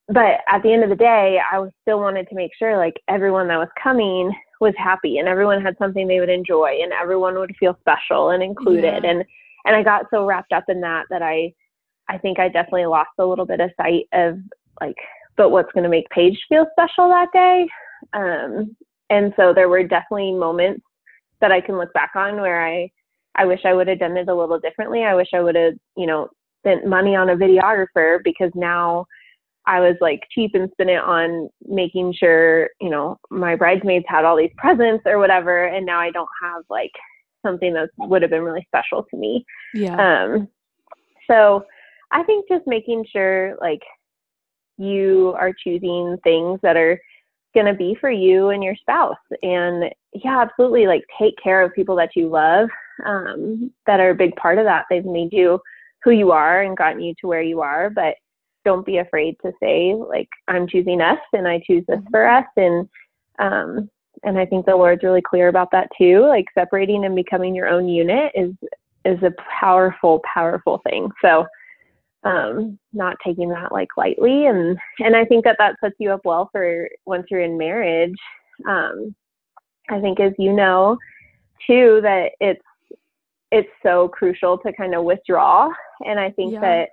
but 0.09 0.41
at 0.49 0.63
the 0.63 0.73
end 0.73 0.83
of 0.85 0.91
the 0.91 0.97
day, 0.97 1.39
I 1.51 1.59
was 1.59 1.71
still 1.83 2.01
wanted 2.01 2.29
to 2.29 2.35
make 2.35 2.51
sure 2.59 2.77
like 2.77 3.01
everyone 3.09 3.49
that 3.49 3.59
was 3.59 3.69
coming 3.83 4.33
was 4.61 4.75
happy 4.77 5.19
and 5.19 5.27
everyone 5.27 5.63
had 5.63 5.79
something 5.79 6.07
they 6.07 6.21
would 6.21 6.29
enjoy 6.29 6.79
and 6.83 6.93
everyone 6.93 7.39
would 7.39 7.57
feel 7.59 7.77
special 7.81 8.31
and 8.31 8.43
included. 8.43 9.05
Yeah. 9.05 9.11
And 9.11 9.25
and 9.65 9.77
I 9.77 9.83
got 9.83 10.07
so 10.11 10.27
wrapped 10.27 10.53
up 10.53 10.65
in 10.69 10.81
that 10.83 11.07
that 11.11 11.23
I 11.23 11.53
I 12.09 12.19
think 12.19 12.39
I 12.39 12.49
definitely 12.49 12.87
lost 12.87 13.11
a 13.19 13.25
little 13.25 13.47
bit 13.47 13.61
of 13.61 13.71
sight 13.81 14.07
of 14.13 14.39
like 14.81 14.97
but 15.37 15.51
what's 15.51 15.73
going 15.73 15.85
to 15.85 15.91
make 15.91 16.09
Paige 16.11 16.39
feel 16.49 16.67
special 16.73 17.09
that 17.09 17.29
day. 17.33 17.67
Um 18.13 18.77
and 19.11 19.33
so 19.37 19.53
there 19.53 19.69
were 19.69 19.83
definitely 19.83 20.33
moments 20.33 20.83
that 21.41 21.53
I 21.53 21.61
can 21.61 21.77
look 21.77 21.93
back 21.93 22.13
on 22.15 22.41
where 22.41 22.65
I 22.65 22.91
I 23.37 23.45
wish 23.45 23.61
I 23.65 23.75
would 23.75 23.89
have 23.89 23.99
done 23.99 24.17
it 24.17 24.29
a 24.29 24.35
little 24.35 24.59
differently. 24.59 25.05
I 25.05 25.15
wish 25.15 25.29
I 25.33 25.41
would 25.41 25.55
have, 25.55 25.75
you 25.97 26.07
know, 26.07 26.29
spent 26.63 26.87
money 26.87 27.15
on 27.15 27.31
a 27.31 27.37
videographer 27.37 28.19
because 28.25 28.51
now 28.55 29.07
I 29.67 29.81
was 29.81 29.97
like 30.01 30.21
cheap 30.33 30.53
and 30.55 30.71
spent 30.73 30.91
it 30.91 31.03
on 31.03 31.49
making 31.67 32.15
sure, 32.19 32.71
you 32.81 32.91
know, 32.91 33.19
my 33.31 33.57
bridesmaids 33.57 34.05
had 34.09 34.25
all 34.25 34.37
these 34.37 34.51
presents 34.57 35.05
or 35.07 35.19
whatever 35.19 35.67
and 35.67 35.87
now 35.87 36.01
I 36.01 36.11
don't 36.11 36.29
have 36.43 36.63
like 36.69 36.93
something 37.45 37.73
that 37.75 37.89
would 37.99 38.23
have 38.23 38.31
been 38.31 38.43
really 38.43 38.67
special 38.69 39.05
to 39.11 39.17
me. 39.17 39.45
yeah. 39.75 40.25
Um, 40.25 40.49
so 41.27 41.65
I 42.11 42.23
think 42.25 42.47
just 42.49 42.67
making 42.67 43.07
sure 43.11 43.57
like 43.61 43.83
you 44.77 45.35
are 45.39 45.53
choosing 45.53 46.17
things 46.25 46.59
that 46.63 46.77
are 46.77 47.01
going 47.55 47.67
to 47.67 47.75
be 47.75 47.97
for 48.01 48.11
you 48.11 48.51
and 48.51 48.63
your 48.63 48.77
spouse. 48.77 49.17
And 49.43 49.93
yeah, 50.13 50.41
absolutely. 50.41 50.87
Like 50.87 51.05
take 51.19 51.35
care 51.43 51.63
of 51.63 51.75
people 51.75 51.97
that 51.97 52.17
you 52.17 52.29
love 52.29 52.69
um, 53.05 53.73
that 53.87 54.01
are 54.01 54.11
a 54.11 54.15
big 54.15 54.37
part 54.37 54.59
of 54.59 54.65
that. 54.65 54.87
They've 54.89 55.05
made 55.05 55.33
you 55.33 55.61
who 56.03 56.11
you 56.11 56.33
are 56.33 56.63
and 56.63 56.77
gotten 56.77 57.01
you 57.01 57.15
to 57.21 57.27
where 57.27 57.43
you 57.43 57.61
are. 57.61 57.91
But 57.91 58.15
don't 58.65 58.87
be 58.87 58.99
afraid 58.99 59.37
to 59.43 59.53
say 59.63 59.95
like 59.95 60.29
I'm 60.49 60.69
choosing 60.69 61.01
us 61.01 61.19
and 61.33 61.49
I 61.49 61.61
choose 61.67 61.85
this 61.89 62.01
for 62.11 62.29
us. 62.29 62.47
And 62.57 62.89
um, 63.39 63.91
and 64.23 64.39
I 64.39 64.45
think 64.45 64.67
the 64.67 64.77
Lord's 64.77 65.03
really 65.03 65.23
clear 65.23 65.49
about 65.49 65.71
that 65.73 65.89
too. 65.97 66.27
Like 66.27 66.47
separating 66.55 67.05
and 67.05 67.17
becoming 67.17 67.55
your 67.55 67.69
own 67.69 67.89
unit 67.89 68.33
is 68.35 68.53
is 69.05 69.23
a 69.23 69.33
powerful, 69.61 70.21
powerful 70.33 70.81
thing. 70.89 71.11
So 71.23 71.47
um, 72.25 72.79
not 72.93 73.17
taking 73.25 73.49
that 73.51 73.73
like 73.73 73.89
lightly, 73.97 74.47
and 74.47 74.79
and 74.99 75.17
I 75.17 75.25
think 75.25 75.45
that 75.45 75.57
that 75.59 75.77
sets 75.83 75.97
you 75.99 76.11
up 76.13 76.21
well 76.25 76.49
for 76.53 76.89
once 77.07 77.27
you're 77.31 77.41
in 77.43 77.57
marriage. 77.59 78.15
Um, 78.69 79.15
I 79.89 80.01
think, 80.01 80.21
as 80.21 80.33
you 80.39 80.53
know, 80.53 80.99
too, 81.67 82.01
that 82.03 82.33
it's 82.41 82.63
it's 83.51 83.71
so 83.83 84.09
crucial 84.09 84.59
to 84.59 84.73
kind 84.73 84.95
of 84.95 85.05
withdraw, 85.05 85.71
and 86.07 86.21
I 86.21 86.31
think 86.31 86.55
Yeah. 86.55 86.61
that. 86.61 86.89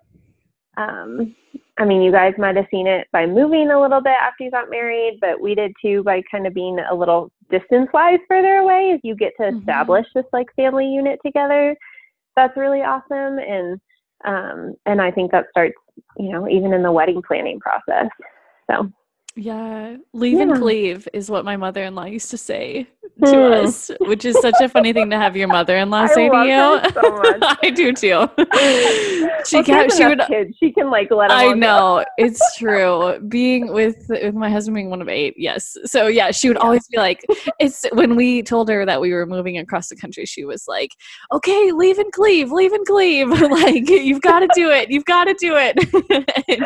Um, 0.77 1.35
I 1.79 1.85
mean, 1.85 2.01
you 2.01 2.11
guys 2.11 2.33
might 2.37 2.55
have 2.55 2.67
seen 2.71 2.87
it 2.87 3.07
by 3.11 3.25
moving 3.25 3.69
a 3.69 3.79
little 3.79 4.01
bit 4.01 4.15
after 4.19 4.43
you 4.43 4.51
got 4.51 4.69
married, 4.69 5.19
but 5.21 5.39
we 5.39 5.53
did 5.55 5.71
too 5.81 6.03
by 6.03 6.23
kind 6.31 6.47
of 6.47 6.53
being 6.53 6.79
a 6.79 6.93
little 6.93 7.31
distance 7.49 7.89
wise 7.93 8.19
further 8.27 8.57
away 8.57 8.91
as 8.93 8.99
you 9.03 9.15
get 9.15 9.33
to 9.37 9.43
Mhm. 9.43 9.59
establish 9.59 10.07
this 10.13 10.25
like 10.33 10.47
family 10.55 10.87
unit 10.87 11.19
together. 11.23 11.75
That's 12.35 12.57
really 12.57 12.81
awesome. 12.83 13.39
And 13.39 13.79
um 14.25 14.75
and 14.85 15.01
I 15.01 15.11
think 15.11 15.31
that 15.31 15.45
starts, 15.51 15.75
you 16.17 16.31
know, 16.31 16.47
even 16.47 16.73
in 16.73 16.83
the 16.83 16.91
wedding 16.91 17.21
planning 17.21 17.59
process. 17.59 18.09
So 18.69 18.91
Yeah, 19.39 19.97
leave 20.13 20.37
Yeah. 20.37 20.43
and 20.43 20.55
cleave 20.57 21.07
is 21.13 21.29
what 21.29 21.45
my 21.45 21.55
mother-in-law 21.57 22.05
used 22.05 22.31
to 22.31 22.37
say 22.37 22.87
to 23.23 23.31
Hmm. 23.31 23.65
us, 23.65 23.91
which 24.01 24.25
is 24.25 24.35
such 24.41 24.55
a 24.61 24.67
funny 24.69 24.93
thing 24.93 25.09
to 25.11 25.17
have 25.17 25.35
your 25.37 25.47
mother-in-law 25.47 26.07
say 26.13 26.27
to 26.27 26.43
you. 26.43 26.91
so. 26.91 27.21
I 27.63 27.69
do 27.69 27.93
too. 27.93 28.27
she 29.45 29.57
Well, 29.57 29.63
kept, 29.63 29.93
she 29.93 30.05
would 30.05 30.21
kids. 30.27 30.55
She 30.59 30.71
can 30.71 30.89
like 30.89 31.09
let 31.11 31.31
I 31.31 31.53
know 31.53 32.03
it's 32.17 32.57
true. 32.57 33.19
Being 33.27 33.71
with 33.73 34.05
with 34.09 34.33
my 34.35 34.49
husband 34.49 34.75
being 34.75 34.89
one 34.89 35.01
of 35.01 35.09
eight, 35.09 35.35
yes. 35.37 35.77
So 35.85 36.07
yeah, 36.07 36.31
she 36.31 36.47
would 36.47 36.57
Yeah. 36.57 36.63
always 36.63 36.87
be 36.87 36.97
like, 36.97 37.23
"It's 37.59 37.85
when 37.93 38.15
we 38.15 38.41
told 38.43 38.69
her 38.69 38.85
that 38.85 38.99
we 39.01 39.13
were 39.13 39.25
moving 39.27 39.57
across 39.59 39.87
the 39.89 39.95
country, 39.95 40.25
she 40.25 40.45
was 40.45 40.65
like, 40.67 40.91
"Okay, 41.31 41.71
leave 41.71 41.97
and 41.99 42.11
cleave, 42.11 42.51
leave 42.51 42.73
and 42.73 42.85
cleave. 42.87 43.29
like 43.29 43.87
you've 43.89 44.21
got 44.21 44.39
to 44.39 44.49
do 44.55 44.69
it. 44.71 44.89
You've 44.91 45.05
got 45.05 45.25
to 45.25 45.33
do 45.35 45.55
it." 45.57 45.75
And 46.49 46.65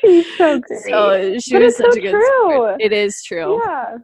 She's 0.00 0.26
so 0.36 0.60
great. 0.60 0.80
so 0.82 1.38
she 1.38 1.52
But 1.52 1.62
was 1.62 1.76
such 1.76 1.92
so 1.94 1.98
a 1.98 2.02
good. 2.12 2.18
true. 2.18 2.52
Sport. 2.52 2.80
It 2.82 2.92
is 2.92 3.22
true. 3.22 3.60
yeah. 3.64 3.98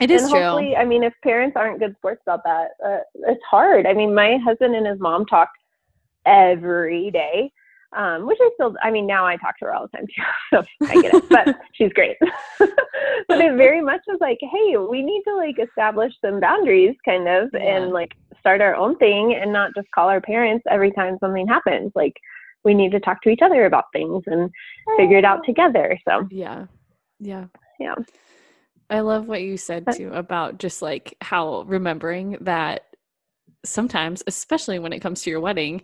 It 0.00 0.10
is 0.10 0.22
and 0.24 0.30
true. 0.32 0.40
hopefully, 0.42 0.76
I 0.76 0.84
mean, 0.84 1.02
if 1.02 1.14
parents 1.22 1.56
aren't 1.56 1.78
good 1.80 1.94
sports 1.96 2.20
about 2.26 2.44
that, 2.44 2.68
uh, 2.84 2.98
it's 3.26 3.42
hard. 3.48 3.86
I 3.86 3.94
mean, 3.94 4.14
my 4.14 4.36
husband 4.44 4.74
and 4.74 4.86
his 4.86 5.00
mom 5.00 5.24
talk 5.26 5.48
every 6.26 7.10
day, 7.10 7.50
um, 7.96 8.26
which 8.26 8.38
I 8.40 8.50
still, 8.54 8.74
I 8.82 8.90
mean, 8.90 9.06
now 9.06 9.24
I 9.26 9.36
talk 9.36 9.58
to 9.58 9.64
her 9.66 9.74
all 9.74 9.86
the 9.90 9.96
time 9.96 10.06
too, 10.06 10.22
so 10.80 10.86
I 10.88 11.00
get 11.02 11.14
it. 11.14 11.28
But 11.30 11.56
she's 11.74 11.92
great. 11.94 12.16
but 12.58 13.40
it 13.40 13.56
very 13.56 13.80
much 13.80 14.00
was 14.06 14.18
like, 14.20 14.38
hey, 14.42 14.76
we 14.76 15.00
need 15.02 15.22
to 15.26 15.34
like 15.36 15.58
establish 15.58 16.12
some 16.22 16.40
boundaries, 16.40 16.94
kind 17.04 17.26
of, 17.28 17.48
Yeah. 17.54 17.60
and 17.76 17.90
like 17.92 18.12
start 18.40 18.60
our 18.60 18.74
own 18.76 18.96
thing, 18.98 19.34
and 19.40 19.52
not 19.52 19.74
just 19.74 19.88
call 19.94 20.08
our 20.08 20.20
parents 20.20 20.64
every 20.70 20.92
time 20.92 21.16
something 21.20 21.46
happens. 21.48 21.92
Like, 21.94 22.14
we 22.64 22.74
need 22.74 22.92
to 22.92 23.00
talk 23.00 23.22
to 23.22 23.30
each 23.30 23.40
other 23.42 23.64
about 23.66 23.84
things 23.92 24.22
and 24.26 24.50
figure 24.96 25.16
it 25.16 25.24
out 25.24 25.44
together. 25.46 25.98
So, 26.06 26.26
Yeah. 26.30 26.66
Yeah. 27.20 27.46
Yeah. 27.78 27.94
I 28.90 29.00
love 29.00 29.28
what 29.28 29.42
you 29.42 29.56
said 29.56 29.86
too 29.92 30.10
about 30.12 30.58
just 30.58 30.80
like 30.82 31.16
how 31.20 31.62
remembering 31.66 32.38
that 32.40 32.82
sometimes, 33.64 34.22
especially 34.26 34.78
when 34.78 34.92
it 34.92 35.00
comes 35.00 35.22
to 35.22 35.30
your 35.30 35.40
wedding, 35.40 35.82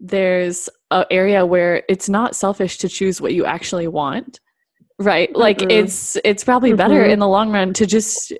there's 0.00 0.68
a 0.90 1.06
area 1.10 1.44
where 1.46 1.82
it's 1.88 2.08
not 2.08 2.34
selfish 2.34 2.78
to 2.78 2.88
choose 2.88 3.20
what 3.20 3.34
you 3.34 3.44
actually 3.44 3.86
want. 3.88 4.40
Right? 4.98 5.34
Like 5.34 5.58
Mm-mm. 5.58 5.70
it's 5.70 6.16
it's 6.24 6.44
probably 6.44 6.72
better 6.74 7.04
Mhm. 7.04 7.10
in 7.12 7.18
the 7.20 7.28
long 7.28 7.50
run 7.52 7.72
to 7.74 7.86
just 7.86 8.32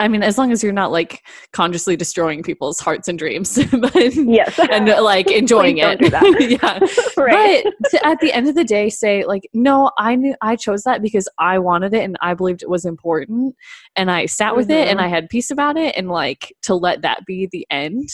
I 0.00 0.08
mean, 0.08 0.22
as 0.22 0.38
long 0.38 0.50
as 0.50 0.64
you're 0.64 0.72
not 0.72 0.90
like 0.90 1.22
consciously 1.52 1.94
destroying 1.94 2.42
people's 2.42 2.80
hearts 2.80 3.06
and 3.06 3.18
dreams, 3.18 3.58
but 3.70 3.94
yes. 4.14 4.58
and 4.70 4.88
uh, 4.88 5.02
like 5.02 5.30
enjoying 5.30 5.78
it. 5.78 5.82
don't 5.82 6.00
do 6.00 6.10
that. 6.10 6.58
yeah. 7.16 7.22
right. 7.22 7.62
But 7.62 7.90
to, 7.90 8.06
at 8.06 8.18
the 8.20 8.32
end 8.32 8.48
of 8.48 8.54
the 8.54 8.64
day, 8.64 8.88
say 8.90 9.24
like, 9.24 9.48
no, 9.52 9.90
I 9.98 10.16
knew 10.16 10.34
I 10.40 10.56
chose 10.56 10.82
that 10.84 11.02
because 11.02 11.28
I 11.38 11.58
wanted 11.58 11.94
it 11.94 12.02
and 12.02 12.16
I 12.20 12.34
believed 12.34 12.62
it 12.62 12.70
was 12.70 12.84
important, 12.84 13.54
and 13.94 14.10
I 14.10 14.26
sat 14.26 14.56
with 14.56 14.70
it 14.70 14.88
and 14.88 14.98
Mhm. 14.98 15.02
I 15.04 15.08
had 15.08 15.28
peace 15.28 15.50
about 15.50 15.76
it, 15.76 15.94
and 15.96 16.08
like 16.08 16.52
to 16.62 16.74
let 16.74 17.02
that 17.02 17.26
be 17.26 17.48
the 17.52 17.66
end 17.70 18.08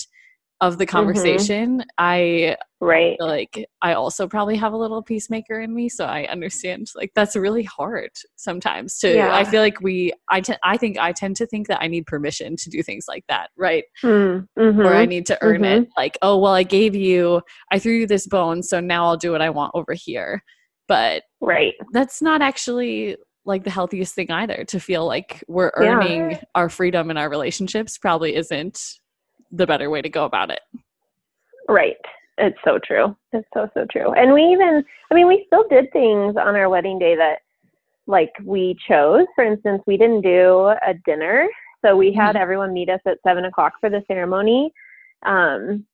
of 0.63 0.79
the 0.79 0.87
Mhm. 0.87 0.91
conversation. 0.91 1.85
I 1.99 2.57
right. 2.81 3.17
feel 3.19 3.27
like 3.27 3.67
I 3.83 3.93
also 3.93 4.27
probably 4.27 4.57
have 4.57 4.73
a 4.73 4.77
little 4.77 5.03
peacemaker 5.03 5.61
in 5.61 5.75
me, 5.75 5.89
so 5.91 6.07
I 6.07 6.25
understand. 6.25 6.87
Like 6.95 7.13
that's 7.15 7.37
really 7.37 7.65
hard 7.65 8.11
sometimes. 8.37 8.99
To 9.01 9.15
Yeah. 9.15 9.35
I 9.37 9.45
feel 9.45 9.61
like 9.61 9.81
we, 9.83 10.13
I 10.31 10.41
te- 10.41 10.55
I 10.65 10.79
think 10.79 10.99
I 10.99 11.13
tend 11.13 11.37
to 11.37 11.47
think 11.47 11.69
that 11.69 11.83
I 11.83 11.89
need 11.89 12.07
permission 12.07 12.57
to 12.57 12.71
do 12.71 12.83
things 12.83 13.05
like 13.07 13.25
that, 13.29 13.51
right? 13.59 13.85
Mm, 14.03 14.49
mhm. 14.59 14.85
or 14.85 14.95
I 14.95 15.05
need 15.05 15.27
to 15.27 15.39
earn 15.43 15.61
Mhm. 15.63 15.83
it. 15.83 15.89
Like, 15.97 16.17
oh, 16.23 16.39
well, 16.39 16.55
I 16.55 16.63
gave 16.63 16.95
you, 16.97 17.43
I 17.71 17.79
threw 17.79 17.93
you 17.93 18.07
this 18.07 18.27
bone, 18.27 18.63
so 18.63 18.81
now 18.81 19.05
I'll 19.05 19.17
do 19.19 19.33
what 19.33 19.43
I 19.43 19.51
want 19.51 19.73
over 19.75 19.93
here. 19.93 20.43
But 20.89 21.25
right. 21.43 21.75
that's 21.93 22.23
not 22.23 22.41
actually 22.41 23.17
like 23.45 23.63
the 23.65 23.71
healthiest 23.71 24.15
thing 24.15 24.31
either. 24.31 24.65
To 24.65 24.81
feel 24.81 25.07
like 25.07 25.45
we're 25.49 25.71
Yeah. 25.81 25.97
earning 25.99 26.39
our 26.55 26.69
freedom 26.69 27.11
in 27.11 27.17
our 27.19 27.29
relationships 27.29 27.99
probably 27.99 28.35
isn't 28.35 28.81
the 29.53 29.67
better 29.67 29.91
way 29.91 30.03
to 30.03 30.09
go 30.09 30.25
about 30.25 30.50
it. 30.50 30.61
Right. 31.69 31.97
It's 32.38 32.59
so 32.65 32.79
true. 32.79 33.17
It's 33.33 33.49
so 33.55 33.69
so 33.75 33.87
true. 33.91 34.12
And 34.12 34.33
we 34.33 34.43
even 34.43 34.85
I 35.11 35.15
mean 35.15 35.26
we 35.26 35.45
still 35.47 35.67
did 35.69 35.91
things 35.93 36.37
on 36.37 36.55
our 36.57 36.69
wedding 36.69 36.99
day 36.99 37.17
that 37.17 37.38
like 38.07 38.33
we 38.45 38.76
chose. 38.87 39.26
For 39.35 39.45
instance, 39.45 39.83
we 39.87 39.97
didn't 39.97 40.21
do 40.21 40.67
a 40.69 40.95
dinner. 41.05 41.49
So 41.85 41.97
we 41.97 42.12
had 42.12 42.37
Mhm. 42.37 42.41
everyone 42.41 42.73
meet 42.73 42.88
us 42.88 43.00
at 43.07 43.19
seven 43.23 43.45
o'clock 43.47 43.75
for 43.81 43.91
the 43.91 44.05
ceremony. 44.07 44.73
Um 45.25 45.87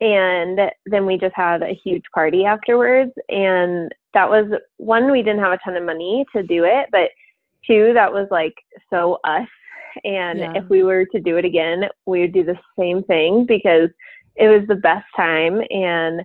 and 0.00 0.70
then 0.84 1.06
we 1.06 1.16
just 1.16 1.34
had 1.34 1.62
a 1.62 1.72
huge 1.72 2.04
party 2.14 2.44
afterwards. 2.44 3.12
And 3.30 3.90
that 4.12 4.28
was 4.28 4.46
one, 4.76 5.10
we 5.10 5.22
didn't 5.22 5.40
have 5.40 5.52
a 5.52 5.58
ton 5.64 5.76
of 5.76 5.84
money 5.84 6.26
to 6.34 6.42
do 6.42 6.64
it, 6.64 6.88
but 6.92 7.10
two, 7.66 7.94
that 7.94 8.12
was 8.12 8.28
like 8.30 8.54
so 8.90 9.18
us. 9.24 9.48
And 10.04 10.38
Yeah. 10.40 10.52
if 10.56 10.68
we 10.68 10.82
were 10.82 11.04
to 11.06 11.20
do 11.20 11.36
it 11.36 11.44
again, 11.44 11.84
we 12.06 12.20
would 12.20 12.32
do 12.32 12.44
the 12.44 12.58
same 12.78 13.02
thing 13.04 13.44
because 13.46 13.90
it 14.36 14.48
was 14.48 14.66
the 14.68 14.74
best 14.76 15.06
time. 15.16 15.60
And 15.70 16.20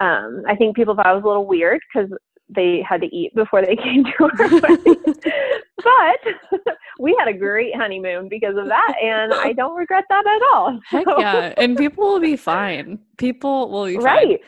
um, 0.00 0.42
I 0.48 0.56
think 0.56 0.74
people 0.76 0.94
thought 0.94 1.06
it 1.06 1.14
was 1.14 1.24
a 1.24 1.28
little 1.28 1.46
weird 1.46 1.80
because 1.92 2.10
they 2.48 2.82
had 2.86 3.00
to 3.00 3.06
eat 3.06 3.34
before 3.34 3.62
they 3.64 3.76
came 3.86 4.04
to 4.04 4.12
our 4.20 4.30
wedding. 4.60 5.14
but 5.76 6.60
we 6.98 7.14
had 7.18 7.28
a 7.28 7.32
great 7.32 7.74
honeymoon 7.74 8.28
because 8.28 8.56
of 8.56 8.66
that. 8.66 8.94
And 9.02 9.32
I 9.32 9.52
don't 9.52 9.76
regret 9.76 10.04
that 10.10 10.26
at 10.26 10.42
all. 10.54 10.78
Heck 10.88 11.04
So- 11.06 11.18
yeah. 11.20 11.54
And 11.56 11.76
people 11.76 12.04
will 12.04 12.20
be 12.20 12.36
fine. 12.36 12.98
People 13.18 13.70
will 13.70 13.86
be 13.86 13.94
fine. 13.96 14.04
Right. 14.04 14.40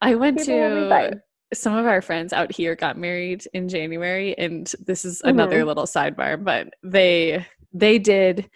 I 0.00 0.14
went 0.14 0.38
People 0.38 0.54
to 0.54 1.20
some 1.54 1.76
of 1.76 1.84
our 1.84 2.00
friends 2.00 2.32
out 2.32 2.50
here 2.50 2.74
got 2.74 2.96
married 2.96 3.46
in 3.52 3.68
January 3.68 4.34
and 4.38 4.72
this 4.86 5.04
is 5.04 5.20
another 5.22 5.58
Mm-hmm. 5.58 5.66
little 5.68 5.84
sidebar 5.84 6.42
but 6.42 6.70
they 6.82 7.44
they 7.72 7.98
did 7.98 8.48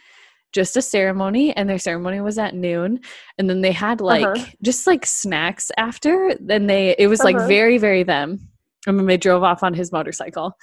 just 0.52 0.76
a 0.76 0.82
ceremony 0.82 1.54
and 1.56 1.68
their 1.68 1.78
ceremony 1.78 2.20
was 2.20 2.38
at 2.38 2.54
noon 2.54 3.00
and 3.38 3.50
then 3.50 3.61
they 3.61 3.73
had 3.73 4.00
like 4.00 4.25
Uh-huh. 4.26 4.46
just 4.62 4.87
like 4.87 5.04
snacks 5.04 5.70
after 5.76 6.35
then 6.40 6.66
they 6.66 6.94
it 6.99 7.08
was 7.08 7.20
like 7.25 7.37
Uh-huh. 7.37 7.46
very 7.49 7.78
very 7.78 8.02
them 8.02 8.38
and 8.87 8.99
then 8.99 9.06
they 9.06 9.16
drove 9.18 9.42
off 9.42 9.62
on 9.62 9.75
his 9.75 9.92
motorcycle 9.92 10.56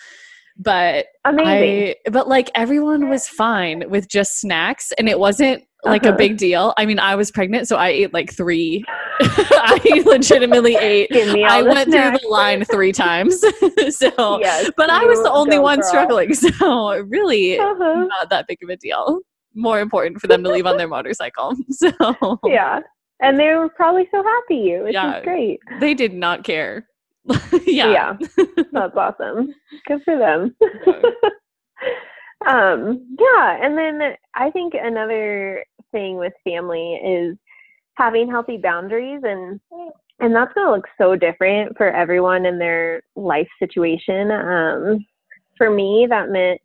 but 0.57 1.07
Amazing. 1.25 1.95
I 2.05 2.09
but 2.11 2.27
like 2.27 2.49
everyone 2.55 3.09
was 3.09 3.27
fine 3.27 3.89
with 3.89 4.07
just 4.07 4.39
snacks 4.39 4.91
and 4.97 5.09
it 5.09 5.19
wasn't 5.19 5.63
like 5.85 6.05
a 6.05 6.09
Uh-huh. 6.09 6.17
big 6.17 6.37
deal. 6.37 6.73
I 6.77 6.85
mean, 6.85 6.99
I 6.99 7.15
was 7.15 7.29
pregnant, 7.31 7.67
so 7.67 7.75
I 7.77 7.89
ate 7.89 8.13
like 8.13 8.31
three. 8.33 8.83
I 9.21 10.03
legitimately 10.05 10.75
ate. 10.75 11.09
Give 11.09 11.33
me 11.33 11.43
all 11.43 11.51
I 11.51 11.61
went 11.61 11.89
snacks. 11.89 12.19
through 12.19 12.29
the 12.29 12.31
line 12.33 12.63
three 12.65 12.91
times. 12.91 13.39
so 13.89 14.39
Yes, 14.39 14.71
but 14.77 14.89
I 14.89 15.03
was 15.05 15.21
the 15.23 15.31
only 15.31 15.59
one 15.59 15.79
girl. 15.79 15.87
struggling. 15.89 16.33
So 16.35 16.97
really 17.07 17.59
Uh-huh. 17.59 18.05
not 18.07 18.29
that 18.29 18.47
big 18.47 18.59
of 18.63 18.69
a 18.69 18.77
deal. 18.77 19.19
More 19.55 19.79
important 19.81 20.19
for 20.19 20.27
them 20.27 20.43
to 20.43 20.49
leave 20.49 20.65
on 20.65 20.77
their 20.77 20.87
motorcycle. 20.87 21.53
So 21.69 21.91
Yeah. 22.45 22.79
And 23.21 23.39
they 23.39 23.53
were 23.53 23.69
probably 23.69 24.07
so 24.11 24.23
happy, 24.23 24.55
you, 24.55 24.83
which 24.83 24.93
Yeah. 24.93 25.17
is 25.19 25.23
great. 25.23 25.59
they 25.79 25.93
did 25.93 26.13
not 26.13 26.43
care. 26.43 26.87
yeah. 27.65 28.17
That's 28.73 28.95
awesome. 28.97 29.53
Good 29.87 30.01
for 30.03 30.17
them. 30.17 30.55
um, 32.47 33.05
yeah, 33.17 33.57
and 33.65 33.77
then 33.77 34.15
I 34.35 34.51
think 34.51 34.73
another 34.73 35.63
thing 35.93 36.17
with 36.17 36.33
family 36.43 36.95
is 36.95 37.37
having 37.95 38.29
healthy 38.29 38.57
boundaries 38.57 39.21
and 39.23 39.61
and 40.19 40.35
that's 40.35 40.53
going 40.53 40.67
to 40.67 40.73
look 40.73 40.87
so 40.97 41.15
different 41.15 41.75
for 41.77 41.89
everyone 41.89 42.45
in 42.45 42.59
their 42.59 43.01
life 43.15 43.47
situation. 43.59 44.31
Um, 44.31 45.05
for 45.57 45.69
me, 45.69 46.07
that 46.09 46.29
meant 46.29 46.61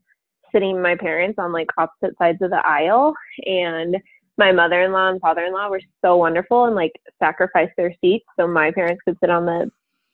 sitting 0.52 0.80
my 0.80 0.96
parents 0.96 1.38
on 1.38 1.52
like 1.52 1.68
opposite 1.76 2.16
sides 2.18 2.38
of 2.42 2.50
the 2.50 2.64
aisle 2.66 3.14
and 3.44 3.96
my 4.36 4.52
mother-in-law 4.52 5.10
and 5.10 5.20
father-in-law 5.20 5.68
were 5.68 5.80
so 6.04 6.16
wonderful 6.16 6.66
and 6.66 6.76
like 6.76 6.92
sacrificed 7.18 7.72
their 7.76 7.94
seats 8.00 8.24
so 8.38 8.46
my 8.46 8.70
parents 8.70 9.02
could 9.04 9.18
sit 9.20 9.30
on 9.30 9.44
the 9.44 9.70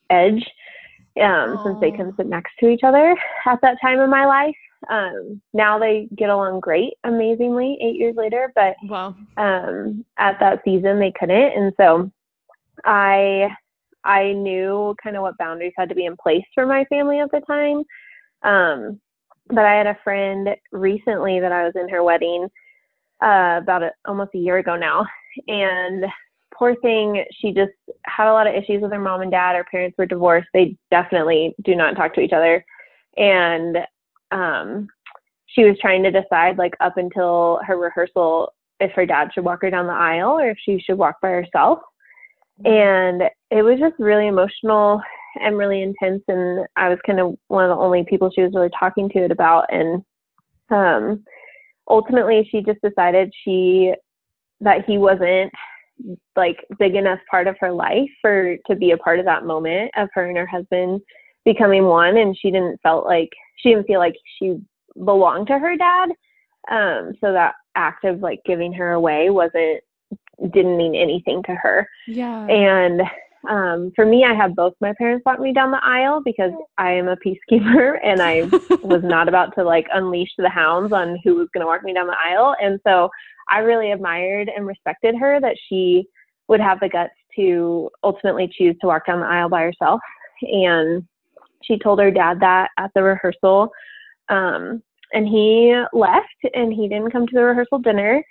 edge 0.09 0.43
um, 1.21 1.59
since 1.63 1.79
they 1.79 1.91
couldn't 1.91 2.17
sit 2.17 2.27
next 2.27 2.51
to 2.59 2.67
each 2.67 2.81
other 2.83 3.15
at 3.45 3.59
that 3.61 3.77
time 3.81 3.99
in 3.99 4.09
my 4.09 4.25
life. 4.25 4.55
Um, 4.89 5.41
now 5.53 5.79
they 5.79 6.07
get 6.15 6.29
along 6.29 6.59
great, 6.59 6.93
amazingly, 7.03 7.77
eight 7.81 7.95
years 7.95 8.15
later, 8.15 8.51
but 8.55 8.75
Wow. 8.83 9.15
um, 9.37 10.05
at 10.17 10.39
that 10.39 10.61
season 10.63 10.99
they 10.99 11.11
couldn't, 11.11 11.53
and 11.53 11.73
so 11.77 12.11
I 12.83 13.49
I 14.03 14.33
knew 14.33 14.95
kind 15.01 15.15
of 15.15 15.23
what 15.23 15.37
boundaries 15.37 15.73
had 15.77 15.89
to 15.89 15.95
be 15.95 16.05
in 16.05 16.15
place 16.15 16.43
for 16.53 16.65
my 16.65 16.85
family 16.85 17.19
at 17.19 17.31
the 17.31 17.41
time. 17.41 17.83
Um, 18.43 19.01
but 19.47 19.65
I 19.65 19.73
had 19.73 19.87
a 19.87 19.97
friend 20.03 20.49
recently 20.71 21.39
that 21.39 21.51
I 21.51 21.63
was 21.63 21.73
in 21.75 21.89
her 21.89 22.03
wedding 22.03 22.47
uh, 23.23 23.59
about 23.61 23.83
a, 23.83 23.91
almost 24.05 24.35
a 24.35 24.39
year 24.39 24.57
ago 24.57 24.75
now, 24.75 25.05
and 25.47 26.05
poor 26.53 26.75
thing, 26.77 27.25
she 27.31 27.51
just 27.51 27.73
had 28.05 28.29
a 28.29 28.33
lot 28.33 28.47
of 28.47 28.55
issues 28.55 28.81
with 28.81 28.91
her 28.91 28.99
mom 28.99 29.21
and 29.21 29.31
dad. 29.31 29.55
Her 29.55 29.65
parents 29.65 29.97
were 29.97 30.05
divorced. 30.05 30.47
They 30.53 30.77
definitely 30.91 31.55
do 31.63 31.75
not 31.75 31.95
talk 31.95 32.13
to 32.15 32.21
each 32.21 32.33
other, 32.33 32.63
and 33.17 33.77
um, 34.35 34.87
she 35.47 35.63
was 35.63 35.77
trying 35.79 36.03
to 36.03 36.11
decide, 36.11 36.57
like 36.57 36.73
up 36.81 36.97
until 36.97 37.59
her 37.65 37.77
rehearsal, 37.77 38.53
if 38.79 38.91
her 38.91 39.05
dad 39.05 39.29
should 39.33 39.45
walk 39.45 39.61
her 39.61 39.69
down 39.69 39.87
the 39.87 39.93
aisle 39.93 40.31
or 40.31 40.49
if 40.49 40.57
she 40.63 40.79
should 40.79 40.97
walk 40.97 41.15
by 41.21 41.29
herself. 41.29 41.79
And 42.63 43.23
it 43.51 43.63
was 43.63 43.79
just 43.79 43.95
really 43.99 44.27
emotional 44.27 45.01
and 45.41 45.57
really 45.57 45.81
intense 45.81 46.23
and 46.27 46.65
I 46.77 46.87
was 46.87 46.99
kind 47.05 47.19
of 47.19 47.35
one 47.47 47.69
of 47.69 47.75
the 47.75 47.83
only 47.83 48.05
people 48.07 48.31
she 48.33 48.41
was 48.41 48.53
really 48.53 48.69
talking 48.77 49.09
to 49.09 49.25
it 49.25 49.31
about. 49.31 49.65
And 49.69 50.01
um 50.69 51.23
ultimately 51.89 52.47
she 52.49 52.61
just 52.61 52.79
decided 52.81 53.33
she 53.43 53.93
that 54.61 54.85
he 54.87 54.97
wasn't 54.97 55.51
like 56.35 56.57
big 56.79 56.95
enough 56.95 57.19
part 57.29 57.47
of 57.47 57.57
her 57.59 57.71
life 57.71 58.09
for 58.21 58.55
to 58.67 58.75
be 58.75 58.91
a 58.91 58.97
part 58.97 59.19
of 59.19 59.25
that 59.25 59.45
moment 59.45 59.91
of 59.97 60.09
her 60.13 60.25
and 60.25 60.37
her 60.37 60.47
husband 60.47 61.01
becoming 61.45 61.85
one 61.85 62.17
and 62.17 62.37
she 62.37 62.51
didn't 62.51 62.79
felt 62.81 63.05
like 63.05 63.29
she 63.57 63.69
didn't 63.69 63.87
feel 63.87 63.99
like 63.99 64.15
she 64.37 64.57
belonged 65.03 65.47
to 65.47 65.59
her 65.59 65.77
dad. 65.77 66.09
Um 66.71 67.13
so 67.21 67.31
that 67.31 67.55
act 67.75 68.03
of 68.05 68.19
like 68.19 68.41
giving 68.45 68.73
her 68.73 68.93
away 68.93 69.29
wasn't 69.29 69.81
didn't 70.51 70.77
mean 70.77 70.95
anything 70.95 71.43
to 71.43 71.55
her. 71.55 71.87
Yeah. 72.07 72.45
and 72.47 73.01
um 73.47 73.91
for 73.95 74.07
me 74.07 74.25
i 74.25 74.33
had 74.33 74.55
both 74.55 74.73
my 74.81 74.91
parents 74.97 75.23
walk 75.23 75.39
me 75.39 75.53
down 75.53 75.69
the 75.69 75.79
aisle 75.83 76.19
because 76.25 76.51
i 76.79 76.91
am 76.91 77.07
a 77.07 77.15
peacekeeper 77.17 77.99
and 78.03 78.19
i 78.19 78.41
was 78.81 79.01
not 79.03 79.29
about 79.29 79.53
to 79.53 79.63
like 79.63 79.85
unleash 79.93 80.31
the 80.39 80.49
hounds 80.49 80.91
on 80.91 81.19
who 81.23 81.35
was 81.35 81.47
going 81.53 81.61
to 81.61 81.67
walk 81.67 81.83
me 81.83 81.93
down 81.93 82.07
the 82.07 82.17
aisle. 82.17 82.55
And 82.59 82.79
so 82.85 83.09
i 83.49 83.59
really 83.59 83.91
admired 83.91 84.49
and 84.55 84.65
respected 84.65 85.15
her 85.15 85.39
that 85.39 85.57
she 85.69 86.07
would 86.47 86.59
have 86.59 86.79
the 86.79 86.89
guts 86.89 87.13
to 87.35 87.89
ultimately 88.03 88.51
choose 88.51 88.75
to 88.81 88.87
walk 88.87 89.05
down 89.05 89.19
the 89.19 89.27
aisle 89.27 89.49
by 89.49 89.61
herself. 89.61 89.99
And 90.41 91.05
she 91.65 91.77
told 91.77 91.99
her 91.99 92.11
dad 92.11 92.39
that 92.39 92.69
at 92.77 92.91
the 92.93 93.03
rehearsal 93.03 93.69
um, 94.29 94.81
and 95.13 95.27
he 95.27 95.75
left 95.93 96.27
and 96.53 96.73
he 96.73 96.87
didn't 96.87 97.11
come 97.11 97.27
to 97.27 97.35
the 97.35 97.43
rehearsal 97.43 97.79
dinner 97.79 98.23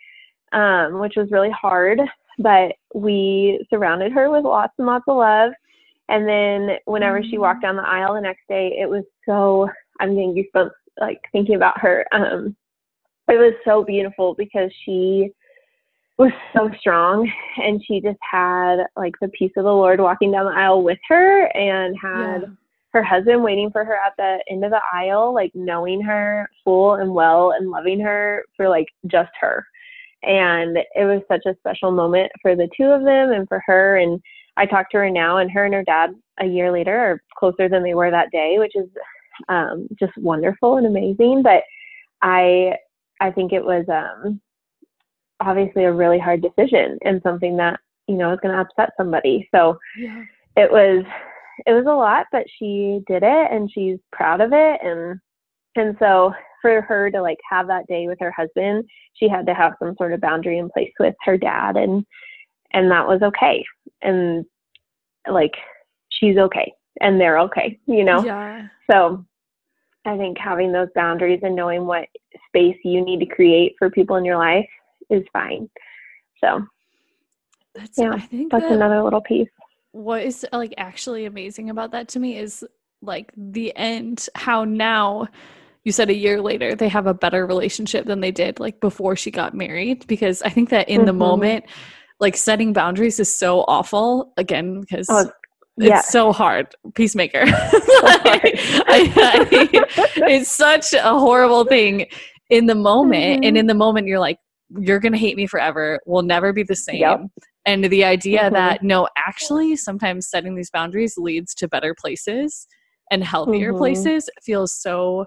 um, 0.52 1.00
which 1.00 1.14
was 1.16 1.30
really 1.30 1.50
hard 1.50 2.00
but 2.38 2.72
we 2.94 3.64
surrounded 3.70 4.12
her 4.12 4.30
with 4.30 4.44
lots 4.44 4.72
and 4.78 4.86
lots 4.86 5.04
of 5.08 5.16
love 5.16 5.52
and 6.08 6.28
then 6.28 6.76
whenever 6.84 7.22
she 7.22 7.38
walked 7.38 7.62
down 7.62 7.76
the 7.76 7.82
aisle 7.82 8.14
the 8.14 8.20
next 8.20 8.42
day 8.48 8.76
it 8.78 8.88
was 8.88 9.04
so 9.26 9.68
i'm 10.00 10.14
getting 10.14 10.34
goosebumps 10.34 10.70
like 11.00 11.20
thinking 11.32 11.56
about 11.56 11.78
her 11.78 12.06
um, 12.12 12.54
it 13.28 13.38
was 13.38 13.54
so 13.64 13.84
beautiful 13.84 14.34
because 14.34 14.70
she 14.84 15.30
was 16.18 16.32
so 16.54 16.70
strong 16.78 17.30
and 17.56 17.82
she 17.86 18.00
just 18.00 18.18
had 18.20 18.84
like 18.96 19.14
the 19.20 19.28
peace 19.28 19.52
of 19.56 19.64
the 19.64 19.70
lord 19.70 20.00
walking 20.00 20.30
down 20.30 20.46
the 20.46 20.58
aisle 20.58 20.82
with 20.82 20.98
her 21.08 21.46
and 21.56 21.96
had 22.00 22.42
Yeah. 22.42 22.48
Her 22.94 23.02
husband 23.02 23.42
waiting 23.42 23.70
for 23.70 23.84
her 23.84 23.94
at 23.96 24.14
the 24.16 24.38
end 24.50 24.64
of 24.64 24.70
the 24.70 24.80
aisle, 24.92 25.34
like 25.34 25.50
knowing 25.54 26.00
her 26.00 26.48
full 26.64 26.94
and 26.94 27.12
well 27.12 27.52
and 27.52 27.70
loving 27.70 28.00
her 28.00 28.44
for 28.56 28.68
like 28.68 28.86
just 29.06 29.32
her. 29.40 29.66
And 30.22 30.78
it 30.78 31.04
was 31.04 31.20
such 31.28 31.42
a 31.46 31.56
special 31.58 31.90
moment 31.90 32.32
for 32.40 32.56
the 32.56 32.68
two 32.74 32.86
of 32.86 33.04
them 33.04 33.32
and 33.32 33.46
for 33.46 33.62
her. 33.66 33.98
And 33.98 34.20
I 34.56 34.64
talked 34.64 34.92
to 34.92 34.98
her 34.98 35.10
now, 35.10 35.36
and 35.38 35.50
her 35.50 35.64
and 35.66 35.74
her 35.74 35.84
dad 35.84 36.14
a 36.40 36.46
year 36.46 36.72
later 36.72 36.96
are 36.96 37.22
closer 37.36 37.68
than 37.68 37.82
they 37.82 37.94
were 37.94 38.10
that 38.10 38.30
day, 38.30 38.56
which 38.58 38.74
is 38.74 38.88
um, 39.48 39.86
just 39.98 40.16
wonderful 40.16 40.76
and 40.76 40.86
amazing. 40.86 41.42
But 41.42 41.64
I, 42.22 42.74
I 43.20 43.32
think 43.32 43.52
it 43.52 43.64
was 43.64 43.84
um, 43.88 44.40
obviously 45.40 45.84
a 45.84 45.92
really 45.92 46.18
hard 46.18 46.40
decision 46.42 46.98
and 47.04 47.20
something 47.22 47.56
that 47.58 47.80
you 48.06 48.14
know 48.16 48.32
is 48.32 48.38
going 48.40 48.54
to 48.54 48.60
upset 48.60 48.90
somebody. 48.96 49.48
So 49.54 49.78
Yeah. 49.98 50.22
it 50.56 50.70
was 50.70 51.04
it 51.66 51.72
was 51.72 51.86
a 51.86 51.94
lot 51.94 52.26
but 52.32 52.44
she 52.58 53.00
did 53.06 53.22
it 53.22 53.52
and 53.52 53.70
she's 53.72 53.98
proud 54.12 54.40
of 54.40 54.52
it. 54.52 54.80
And 54.82 55.20
and 55.76 55.96
so 55.98 56.32
for 56.62 56.80
her 56.82 57.10
to 57.10 57.20
like 57.20 57.38
have 57.48 57.66
that 57.66 57.86
day 57.86 58.06
with 58.06 58.18
her 58.20 58.30
husband 58.30 58.84
she 59.14 59.28
had 59.28 59.46
to 59.46 59.54
have 59.54 59.74
some 59.78 59.94
sort 59.96 60.12
of 60.12 60.20
boundary 60.20 60.58
in 60.58 60.70
place 60.70 60.92
with 60.98 61.14
her 61.22 61.36
dad 61.36 61.76
and 61.76 62.04
and 62.72 62.90
that 62.90 63.06
was 63.06 63.22
okay. 63.22 63.64
And 64.02 64.44
like 65.30 65.54
she's 66.10 66.36
okay 66.36 66.72
and 67.00 67.20
they're 67.20 67.38
okay 67.40 67.78
you 67.86 68.04
know? 68.04 68.24
Yeah. 68.24 68.68
so 68.90 69.24
i 70.04 70.16
think 70.16 70.36
having 70.38 70.70
those 70.70 70.88
boundaries 70.94 71.40
and 71.42 71.56
knowing 71.56 71.86
what 71.86 72.06
space 72.48 72.76
you 72.84 73.04
need 73.04 73.20
to 73.20 73.26
create 73.26 73.74
for 73.78 73.90
people 73.90 74.16
in 74.16 74.24
your 74.24 74.36
life 74.36 74.68
is 75.10 75.24
fine. 75.32 75.68
So 76.42 76.64
That's 77.74 77.98
Yeah, 77.98 78.12
I 78.12 78.20
think 78.20 78.52
that's 78.52 78.64
that 78.64 78.72
another 78.72 79.02
little 79.02 79.20
piece 79.20 79.48
what 79.94 80.22
is 80.24 80.44
like 80.52 80.74
actually 80.76 81.24
amazing 81.24 81.70
about 81.70 81.92
that 81.92 82.08
to 82.08 82.18
me 82.18 82.36
is 82.36 82.64
like 83.00 83.32
the 83.36 83.74
end 83.76 84.28
how 84.34 84.64
now 84.64 85.24
you 85.84 85.92
said 85.92 86.10
a 86.10 86.14
year 86.14 86.40
later 86.42 86.74
they 86.74 86.88
have 86.88 87.06
a 87.06 87.14
better 87.14 87.46
relationship 87.46 88.04
than 88.04 88.18
they 88.20 88.32
did 88.32 88.58
like 88.58 88.80
before 88.80 89.14
she 89.14 89.30
got 89.30 89.54
married 89.54 90.04
because 90.08 90.42
i 90.42 90.48
think 90.48 90.68
that 90.70 90.88
in 90.88 91.04
the 91.04 91.12
Mhm. 91.12 91.18
moment 91.18 91.64
like 92.18 92.36
setting 92.36 92.72
boundaries 92.72 93.20
is 93.20 93.32
so 93.38 93.60
awful 93.68 94.32
again 94.36 94.80
because 94.80 95.06
Oh, 95.08 95.30
it's 95.78 95.88
yeah. 95.88 96.00
so 96.00 96.32
hard 96.32 96.74
peacemaker 96.96 97.44
hard. 97.46 98.40
I- 98.88 99.12
I- 99.16 100.28
it's 100.28 100.50
such 100.50 100.92
a 100.92 101.02
horrible 101.18 101.64
thing 101.64 102.06
in 102.50 102.66
the 102.66 102.74
moment 102.74 103.44
and 103.44 103.54
Mhm. 103.54 103.60
in 103.60 103.66
the 103.68 103.74
moment 103.74 104.08
you're 104.08 104.18
like 104.18 104.38
you're 104.80 104.98
gonna 104.98 105.18
hate 105.18 105.36
me 105.36 105.46
forever 105.46 106.00
we'll 106.04 106.22
never 106.22 106.52
be 106.52 106.64
the 106.64 106.74
same 106.74 106.96
Yep. 107.00 107.20
And 107.66 107.84
the 107.84 108.04
idea 108.04 108.50
Mhm. 108.50 108.52
that 108.52 108.82
no 108.82 109.08
actually 109.16 109.76
sometimes 109.76 110.28
setting 110.28 110.54
these 110.54 110.70
boundaries 110.70 111.16
leads 111.16 111.54
to 111.54 111.68
better 111.68 111.94
places 111.94 112.66
and 113.10 113.24
healthier 113.24 113.72
Mhm. 113.72 113.78
places 113.78 114.28
feels 114.42 114.72
so 114.74 115.26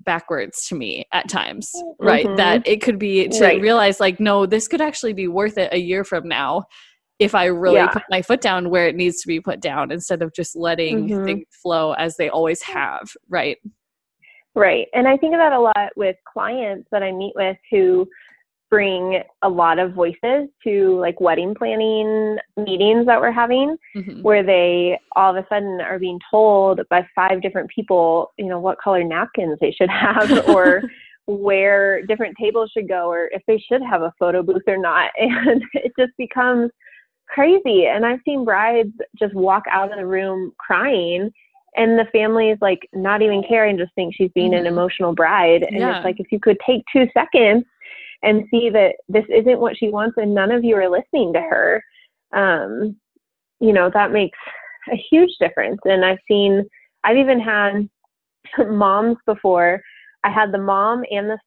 backwards 0.00 0.66
to 0.68 0.74
me 0.74 1.06
at 1.12 1.28
times 1.28 1.72
right 1.98 2.26
Mhm. 2.26 2.36
that 2.36 2.66
it 2.66 2.82
could 2.82 2.98
be 2.98 3.28
to 3.28 3.42
Right. 3.44 3.60
realize 3.60 4.00
like 4.00 4.20
no 4.20 4.44
this 4.44 4.68
could 4.68 4.80
actually 4.80 5.12
be 5.14 5.28
worth 5.28 5.56
it 5.56 5.72
a 5.72 5.78
year 5.78 6.04
from 6.04 6.28
now 6.28 6.64
if 7.20 7.34
i 7.34 7.44
really 7.46 7.76
Yeah. 7.76 7.86
put 7.88 8.02
my 8.10 8.20
foot 8.20 8.40
down 8.40 8.70
where 8.70 8.86
it 8.88 8.96
needs 8.96 9.22
to 9.22 9.28
be 9.28 9.40
put 9.40 9.60
down 9.60 9.90
instead 9.92 10.20
of 10.20 10.34
just 10.34 10.56
letting 10.56 11.08
Mhm. 11.08 11.24
things 11.24 11.44
flow 11.62 11.92
as 11.92 12.16
they 12.16 12.28
always 12.28 12.62
have 12.62 13.08
right 13.28 13.58
Right. 14.56 14.86
And 14.94 15.08
I 15.08 15.16
think 15.16 15.34
of 15.34 15.40
that 15.40 15.52
a 15.52 15.58
lot 15.58 15.90
with 15.96 16.14
clients 16.32 16.88
that 16.92 17.02
I 17.02 17.10
meet 17.10 17.32
with 17.34 17.56
who 17.72 18.08
bring 18.74 19.22
a 19.42 19.48
lot 19.48 19.78
of 19.78 19.92
voices 19.94 20.48
to 20.64 20.98
like 20.98 21.20
wedding 21.20 21.54
planning 21.54 22.36
meetings 22.56 23.06
that 23.06 23.20
we're 23.20 23.30
having 23.30 23.76
Mhm. 23.94 24.20
where 24.22 24.42
they 24.42 24.98
all 25.14 25.30
of 25.30 25.36
a 25.36 25.46
sudden 25.48 25.80
are 25.80 26.00
being 26.00 26.18
told 26.28 26.80
by 26.90 27.06
five 27.14 27.40
different 27.40 27.70
people, 27.70 28.32
you 28.36 28.46
know, 28.46 28.58
what 28.58 28.78
color 28.78 29.04
napkins 29.04 29.56
they 29.60 29.70
should 29.70 29.88
have 29.90 30.28
or 30.48 30.82
where 31.26 32.02
different 32.06 32.36
tables 32.36 32.72
should 32.72 32.88
go 32.88 33.08
or 33.08 33.28
if 33.30 33.42
they 33.46 33.58
should 33.58 33.80
have 33.80 34.02
a 34.02 34.12
photo 34.18 34.42
booth 34.42 34.66
or 34.66 34.76
not. 34.76 35.12
And 35.20 35.62
it 35.74 35.92
just 35.96 36.12
becomes 36.18 36.72
crazy. 37.28 37.86
And 37.86 38.04
I've 38.04 38.20
seen 38.24 38.44
brides 38.44 38.92
just 39.16 39.34
walk 39.34 39.62
out 39.70 39.92
of 39.92 39.98
the 39.98 40.06
room 40.06 40.52
crying 40.58 41.30
and 41.76 41.96
the 41.98 42.06
family 42.06 42.50
is 42.50 42.58
like 42.60 42.88
not 42.92 43.22
even 43.22 43.42
caring, 43.48 43.78
just 43.78 43.94
think 43.94 44.14
she's 44.16 44.30
being 44.34 44.52
an 44.54 44.64
Mhm. 44.64 44.68
emotional 44.68 45.14
bride. 45.14 45.62
And 45.62 45.76
Yeah. 45.78 45.96
it's 45.96 46.04
like 46.04 46.18
if 46.18 46.32
you 46.32 46.40
could 46.40 46.58
take 46.66 46.82
two 46.92 47.08
seconds 47.14 47.64
and 48.24 48.44
see 48.50 48.70
that 48.70 48.96
this 49.08 49.24
isn't 49.28 49.60
what 49.60 49.76
she 49.76 49.90
wants 49.90 50.16
and 50.16 50.34
none 50.34 50.50
of 50.50 50.64
you 50.64 50.76
are 50.76 50.88
listening 50.88 51.32
to 51.32 51.40
her, 51.40 51.82
um, 52.32 52.96
you 53.60 53.72
know, 53.72 53.90
that 53.92 54.12
makes 54.12 54.38
a 54.92 54.96
huge 55.10 55.30
difference. 55.38 55.78
And 55.84 56.04
I've 56.04 56.18
seen, 56.28 56.64
I've 57.04 57.16
even 57.16 57.40
had 57.40 57.88
moms 58.68 59.16
before. 59.26 59.80
I 60.24 60.30
had 60.30 60.52
the 60.52 60.58
mom 60.58 61.04
and 61.10 61.30
the 61.30 61.38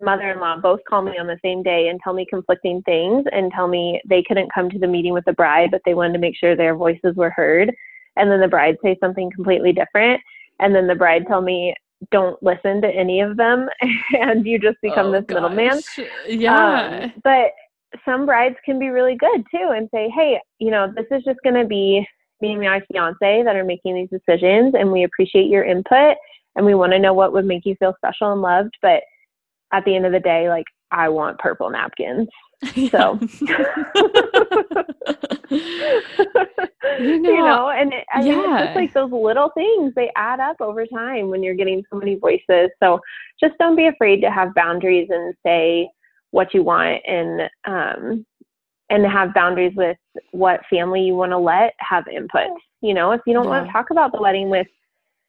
mother-in-law 0.00 0.58
both 0.60 0.80
call 0.88 1.02
me 1.02 1.18
on 1.18 1.26
the 1.26 1.38
same 1.44 1.62
day 1.62 1.88
and 1.88 2.00
tell 2.02 2.12
me 2.12 2.26
conflicting 2.28 2.82
things 2.82 3.24
and 3.30 3.52
tell 3.52 3.68
me 3.68 4.00
they 4.08 4.22
couldn't 4.26 4.52
come 4.52 4.68
to 4.70 4.78
the 4.78 4.86
meeting 4.86 5.12
with 5.12 5.24
the 5.24 5.32
bride, 5.32 5.70
but 5.70 5.80
they 5.84 5.94
wanted 5.94 6.14
to 6.14 6.18
make 6.18 6.36
sure 6.36 6.56
their 6.56 6.74
voices 6.74 7.14
were 7.14 7.30
heard. 7.30 7.72
And 8.16 8.30
then 8.30 8.40
the 8.40 8.48
bride 8.48 8.76
say 8.82 8.96
something 9.00 9.30
completely 9.34 9.72
different. 9.72 10.20
And 10.60 10.74
then 10.74 10.86
the 10.86 10.94
bride 10.94 11.24
tell 11.28 11.40
me, 11.40 11.74
don't 12.10 12.42
listen 12.42 12.82
to 12.82 12.88
any 12.88 13.20
of 13.20 13.36
them. 13.36 13.68
and 14.20 14.46
you 14.46 14.58
just 14.58 14.80
become 14.82 15.06
Oh, 15.06 15.12
this 15.12 15.24
middleman. 15.28 15.80
yeah 16.28 17.02
Um, 17.04 17.12
but 17.22 17.52
some 18.04 18.26
brides 18.26 18.56
can 18.64 18.78
be 18.78 18.88
really 18.88 19.16
good 19.16 19.44
too 19.50 19.72
and 19.76 19.88
say, 19.94 20.08
hey, 20.08 20.40
you 20.58 20.70
know, 20.70 20.92
this 20.96 21.06
is 21.10 21.22
just 21.24 21.38
going 21.44 21.60
to 21.60 21.66
be 21.66 22.06
me 22.40 22.52
and 22.52 22.60
my 22.60 22.80
fiance 22.90 23.42
that 23.44 23.54
are 23.54 23.64
making 23.64 23.94
these 23.94 24.08
decisions, 24.10 24.74
and 24.76 24.90
we 24.90 25.04
appreciate 25.04 25.46
your 25.46 25.64
input, 25.64 26.16
and 26.56 26.66
we 26.66 26.74
want 26.74 26.92
to 26.92 26.98
know 26.98 27.14
what 27.14 27.32
would 27.32 27.44
make 27.44 27.64
you 27.64 27.76
feel 27.78 27.94
special 27.98 28.32
and 28.32 28.42
loved. 28.42 28.74
But 28.82 29.02
at 29.72 29.84
the 29.84 29.94
end 29.94 30.06
of 30.06 30.12
the 30.12 30.20
day, 30.20 30.48
like, 30.48 30.64
I 30.90 31.08
want 31.08 31.38
purple 31.38 31.70
napkins. 31.70 32.28
So. 32.90 33.18
You 36.98 37.14
you 37.14 37.20
know, 37.20 37.46
know, 37.46 37.70
and 37.70 37.92
it, 37.92 38.04
I 38.12 38.22
mean, 38.22 38.38
it's 38.38 38.64
just 38.64 38.76
like 38.76 38.92
those 38.92 39.12
little 39.12 39.50
things, 39.54 39.92
they 39.94 40.10
add 40.16 40.40
up 40.40 40.60
over 40.60 40.86
time 40.86 41.28
when 41.28 41.42
you're 41.42 41.54
getting 41.54 41.82
so 41.90 41.98
many 41.98 42.16
voices. 42.16 42.70
So 42.82 43.00
just 43.40 43.54
don't 43.58 43.76
be 43.76 43.86
afraid 43.86 44.20
to 44.22 44.30
have 44.30 44.54
boundaries 44.54 45.08
and 45.10 45.34
say 45.44 45.88
what 46.30 46.52
you 46.54 46.62
want 46.62 47.00
and, 47.06 47.42
um, 47.66 48.26
and 48.90 49.06
have 49.06 49.34
boundaries 49.34 49.72
with 49.76 49.96
what 50.32 50.60
family 50.68 51.02
you 51.02 51.14
want 51.14 51.32
to 51.32 51.38
let 51.38 51.74
have 51.78 52.06
input. 52.08 52.50
You 52.80 52.94
know, 52.94 53.12
if 53.12 53.20
you 53.26 53.32
don't 53.32 53.48
want 53.48 53.66
to 53.66 53.72
talk 53.72 53.90
about 53.90 54.12
the 54.12 54.20
wedding 54.20 54.50
with 54.50 54.66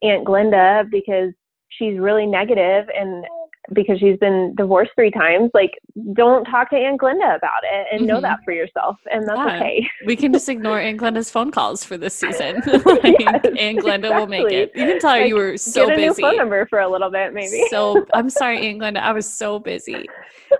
Aunt 0.01 0.25
Glenda 0.25 0.89
because 0.89 1.31
she's 1.69 1.97
really 1.97 2.25
negative 2.25 2.87
and 2.93 3.25
because 3.71 3.99
she's 3.99 4.17
been 4.17 4.53
divorced 4.55 4.91
three 4.95 5.11
times, 5.11 5.49
like 5.53 5.71
don't 6.13 6.43
talk 6.45 6.69
to 6.71 6.75
Aunt 6.75 6.99
Glenda 6.99 7.35
about 7.35 7.63
it 7.63 7.87
and 7.91 8.01
mm-hmm. 8.01 8.07
know 8.07 8.21
that 8.21 8.39
for 8.43 8.51
yourself. 8.51 8.97
And 9.11 9.27
that's 9.27 9.37
yeah. 9.37 9.55
okay. 9.55 9.89
we 10.05 10.15
can 10.15 10.33
just 10.33 10.49
ignore 10.49 10.79
Aunt 10.79 10.99
Glenda's 10.99 11.29
phone 11.29 11.51
calls 11.51 11.83
for 11.83 11.97
this 11.97 12.13
season. 12.13 12.55
like, 12.85 13.15
yes, 13.19 13.45
Aunt 13.57 13.79
Glenda 13.79 13.95
exactly. 13.95 14.09
will 14.09 14.27
make 14.27 14.51
it. 14.51 14.71
You 14.75 14.85
can 14.85 14.99
tell 14.99 15.13
her 15.13 15.21
like, 15.21 15.29
you 15.29 15.35
were 15.35 15.57
so 15.57 15.87
get 15.87 15.93
a 15.93 16.01
busy. 16.01 16.21
New 16.21 16.29
phone 16.29 16.37
number 16.37 16.65
for 16.67 16.79
a 16.79 16.89
little 16.89 17.09
bit, 17.09 17.33
maybe. 17.33 17.65
so 17.69 18.05
I'm 18.13 18.29
sorry, 18.29 18.67
Aunt 18.67 18.81
Glenda. 18.81 18.97
I 18.97 19.13
was 19.13 19.31
so 19.31 19.59
busy. 19.59 20.05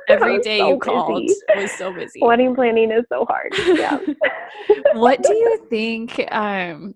Every 0.08 0.40
day 0.40 0.60
so 0.60 0.70
you 0.70 0.80
busy. 0.80 0.92
called 0.92 1.32
was 1.56 1.72
so 1.72 1.94
busy. 1.94 2.20
Wedding 2.22 2.56
planning 2.56 2.92
is 2.92 3.04
so 3.10 3.26
hard. 3.26 3.54
Yeah. 3.58 4.00
what 4.94 5.22
do 5.22 5.34
you 5.34 5.66
think? 5.70 6.24
Um, 6.32 6.96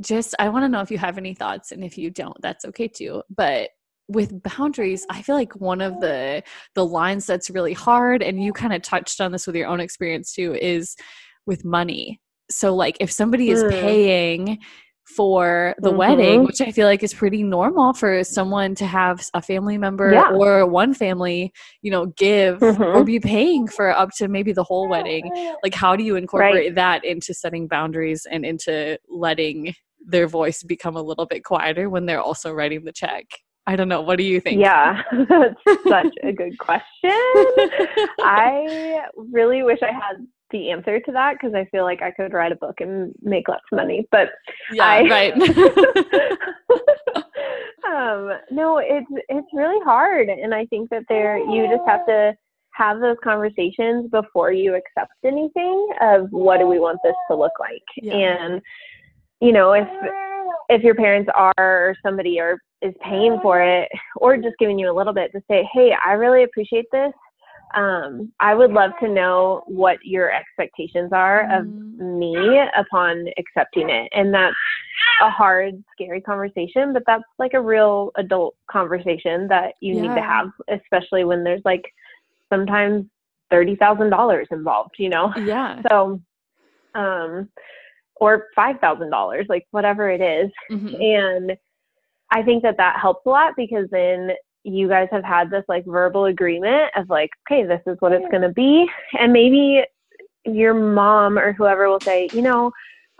just 0.00 0.34
I 0.38 0.48
want 0.48 0.64
to 0.64 0.68
know 0.68 0.80
if 0.80 0.90
you 0.90 0.98
have 0.98 1.18
any 1.18 1.34
thoughts, 1.34 1.72
and 1.72 1.82
if 1.82 1.98
you 1.98 2.10
don't, 2.10 2.36
that's 2.40 2.64
okay 2.66 2.88
too. 2.88 3.22
But 3.30 3.70
with 4.08 4.42
boundaries 4.42 5.06
i 5.10 5.22
feel 5.22 5.34
like 5.34 5.54
one 5.56 5.80
of 5.80 6.00
the 6.00 6.42
the 6.74 6.84
lines 6.84 7.26
that's 7.26 7.50
really 7.50 7.74
hard 7.74 8.22
and 8.22 8.42
you 8.42 8.52
kind 8.52 8.72
of 8.72 8.82
touched 8.82 9.20
on 9.20 9.32
this 9.32 9.46
with 9.46 9.54
your 9.54 9.68
own 9.68 9.80
experience 9.80 10.32
too 10.32 10.54
is 10.54 10.96
with 11.46 11.64
money 11.64 12.20
so 12.50 12.74
like 12.74 12.96
if 13.00 13.12
somebody 13.12 13.50
is 13.50 13.62
mm. 13.62 13.70
paying 13.70 14.58
for 15.16 15.74
the 15.78 15.88
mm-hmm. 15.88 15.98
wedding 15.98 16.44
which 16.44 16.60
i 16.60 16.70
feel 16.70 16.86
like 16.86 17.02
is 17.02 17.14
pretty 17.14 17.42
normal 17.42 17.94
for 17.94 18.22
someone 18.22 18.74
to 18.74 18.86
have 18.86 19.26
a 19.32 19.40
family 19.40 19.78
member 19.78 20.12
yeah. 20.12 20.30
or 20.30 20.66
one 20.66 20.92
family 20.92 21.50
you 21.80 21.90
know 21.90 22.06
give 22.06 22.58
mm-hmm. 22.58 22.82
or 22.82 23.04
be 23.04 23.18
paying 23.18 23.66
for 23.66 23.90
up 23.90 24.10
to 24.16 24.28
maybe 24.28 24.52
the 24.52 24.62
whole 24.62 24.86
wedding 24.88 25.30
like 25.62 25.74
how 25.74 25.96
do 25.96 26.04
you 26.04 26.16
incorporate 26.16 26.54
right. 26.54 26.74
that 26.74 27.04
into 27.04 27.32
setting 27.32 27.66
boundaries 27.66 28.26
and 28.30 28.44
into 28.44 28.98
letting 29.08 29.74
their 30.06 30.26
voice 30.26 30.62
become 30.62 30.96
a 30.96 31.02
little 31.02 31.26
bit 31.26 31.42
quieter 31.42 31.88
when 31.88 32.04
they're 32.04 32.20
also 32.20 32.52
writing 32.52 32.84
the 32.84 32.92
check 32.92 33.24
I 33.68 33.76
don't 33.76 33.88
know. 33.88 34.00
What 34.00 34.16
do 34.16 34.24
you 34.24 34.40
think? 34.40 34.62
Yeah, 34.62 35.02
that's 35.28 35.54
such 35.86 36.14
a 36.22 36.32
good 36.32 36.58
question. 36.58 37.12
I 38.22 39.02
really 39.14 39.62
wish 39.62 39.80
I 39.82 39.92
had 39.92 40.26
the 40.50 40.70
answer 40.70 40.98
to 41.00 41.12
that 41.12 41.34
because 41.34 41.54
I 41.54 41.66
feel 41.66 41.84
like 41.84 42.00
I 42.00 42.10
could 42.10 42.32
write 42.32 42.50
a 42.50 42.56
book 42.56 42.80
and 42.80 43.14
make 43.20 43.46
lots 43.46 43.64
of 43.70 43.76
money. 43.76 44.08
But 44.10 44.30
yeah, 44.72 44.86
I, 44.86 45.02
right. 45.02 45.34
um, 47.86 48.38
no, 48.50 48.78
it's 48.78 49.06
it's 49.28 49.48
really 49.52 49.84
hard, 49.84 50.30
and 50.30 50.54
I 50.54 50.64
think 50.64 50.88
that 50.88 51.02
there 51.10 51.36
you 51.36 51.68
just 51.68 51.86
have 51.86 52.06
to 52.06 52.34
have 52.72 53.00
those 53.00 53.18
conversations 53.22 54.08
before 54.10 54.50
you 54.50 54.76
accept 54.76 55.12
anything 55.26 55.90
of 56.00 56.28
what 56.30 56.56
do 56.56 56.66
we 56.66 56.78
want 56.78 57.00
this 57.04 57.12
to 57.30 57.36
look 57.36 57.52
like, 57.60 57.82
yeah. 57.98 58.14
and 58.14 58.62
you 59.42 59.52
know 59.52 59.72
if 59.72 59.88
if 60.70 60.82
your 60.82 60.94
parents 60.94 61.30
are 61.34 61.52
or 61.58 61.94
somebody 62.02 62.40
are 62.40 62.58
is 62.82 62.94
paying 63.02 63.38
for 63.42 63.60
it 63.60 63.88
or 64.16 64.36
just 64.36 64.56
giving 64.58 64.78
you 64.78 64.90
a 64.90 64.96
little 64.96 65.12
bit 65.12 65.32
to 65.32 65.42
say, 65.48 65.68
hey, 65.72 65.92
I 66.04 66.12
really 66.12 66.44
appreciate 66.44 66.86
this. 66.92 67.12
Um, 67.74 68.32
I 68.40 68.54
would 68.54 68.72
love 68.72 68.92
to 69.00 69.08
know 69.08 69.62
what 69.66 69.98
your 70.02 70.32
expectations 70.32 71.10
are 71.12 71.42
of 71.54 71.66
mm-hmm. 71.66 72.18
me 72.18 72.62
upon 72.76 73.26
accepting 73.36 73.90
it. 73.90 74.08
And 74.12 74.32
that's 74.32 74.56
a 75.22 75.30
hard, 75.30 75.82
scary 75.92 76.20
conversation, 76.20 76.92
but 76.92 77.02
that's 77.06 77.24
like 77.38 77.52
a 77.54 77.60
real 77.60 78.10
adult 78.16 78.54
conversation 78.70 79.48
that 79.48 79.74
you 79.80 79.94
yeah. 79.94 80.02
need 80.02 80.14
to 80.14 80.22
have, 80.22 80.48
especially 80.68 81.24
when 81.24 81.44
there's 81.44 81.62
like 81.64 81.84
sometimes 82.50 83.04
$30,000 83.52 84.44
involved, 84.50 84.94
you 84.98 85.08
know? 85.08 85.32
Yeah. 85.36 85.82
So, 85.88 86.20
um, 86.94 87.48
or 88.16 88.46
$5,000, 88.56 89.48
like 89.48 89.66
whatever 89.70 90.10
it 90.10 90.20
is. 90.20 90.50
Mm-hmm. 90.70 91.00
And 91.00 91.58
I 92.30 92.42
think 92.42 92.62
that 92.62 92.76
that 92.76 92.98
helps 93.00 93.24
a 93.26 93.30
lot 93.30 93.54
because 93.56 93.88
then 93.90 94.30
you 94.64 94.88
guys 94.88 95.08
have 95.10 95.24
had 95.24 95.50
this 95.50 95.64
like 95.68 95.84
verbal 95.86 96.26
agreement 96.26 96.90
of 96.96 97.08
like, 97.08 97.30
okay, 97.50 97.64
this 97.64 97.80
is 97.86 97.96
what 98.00 98.12
it's 98.12 98.28
going 98.30 98.42
to 98.42 98.50
be. 98.50 98.86
And 99.18 99.32
maybe 99.32 99.82
your 100.44 100.74
mom 100.74 101.38
or 101.38 101.52
whoever 101.52 101.88
will 101.88 102.00
say, 102.00 102.28
you 102.32 102.42
know, 102.42 102.72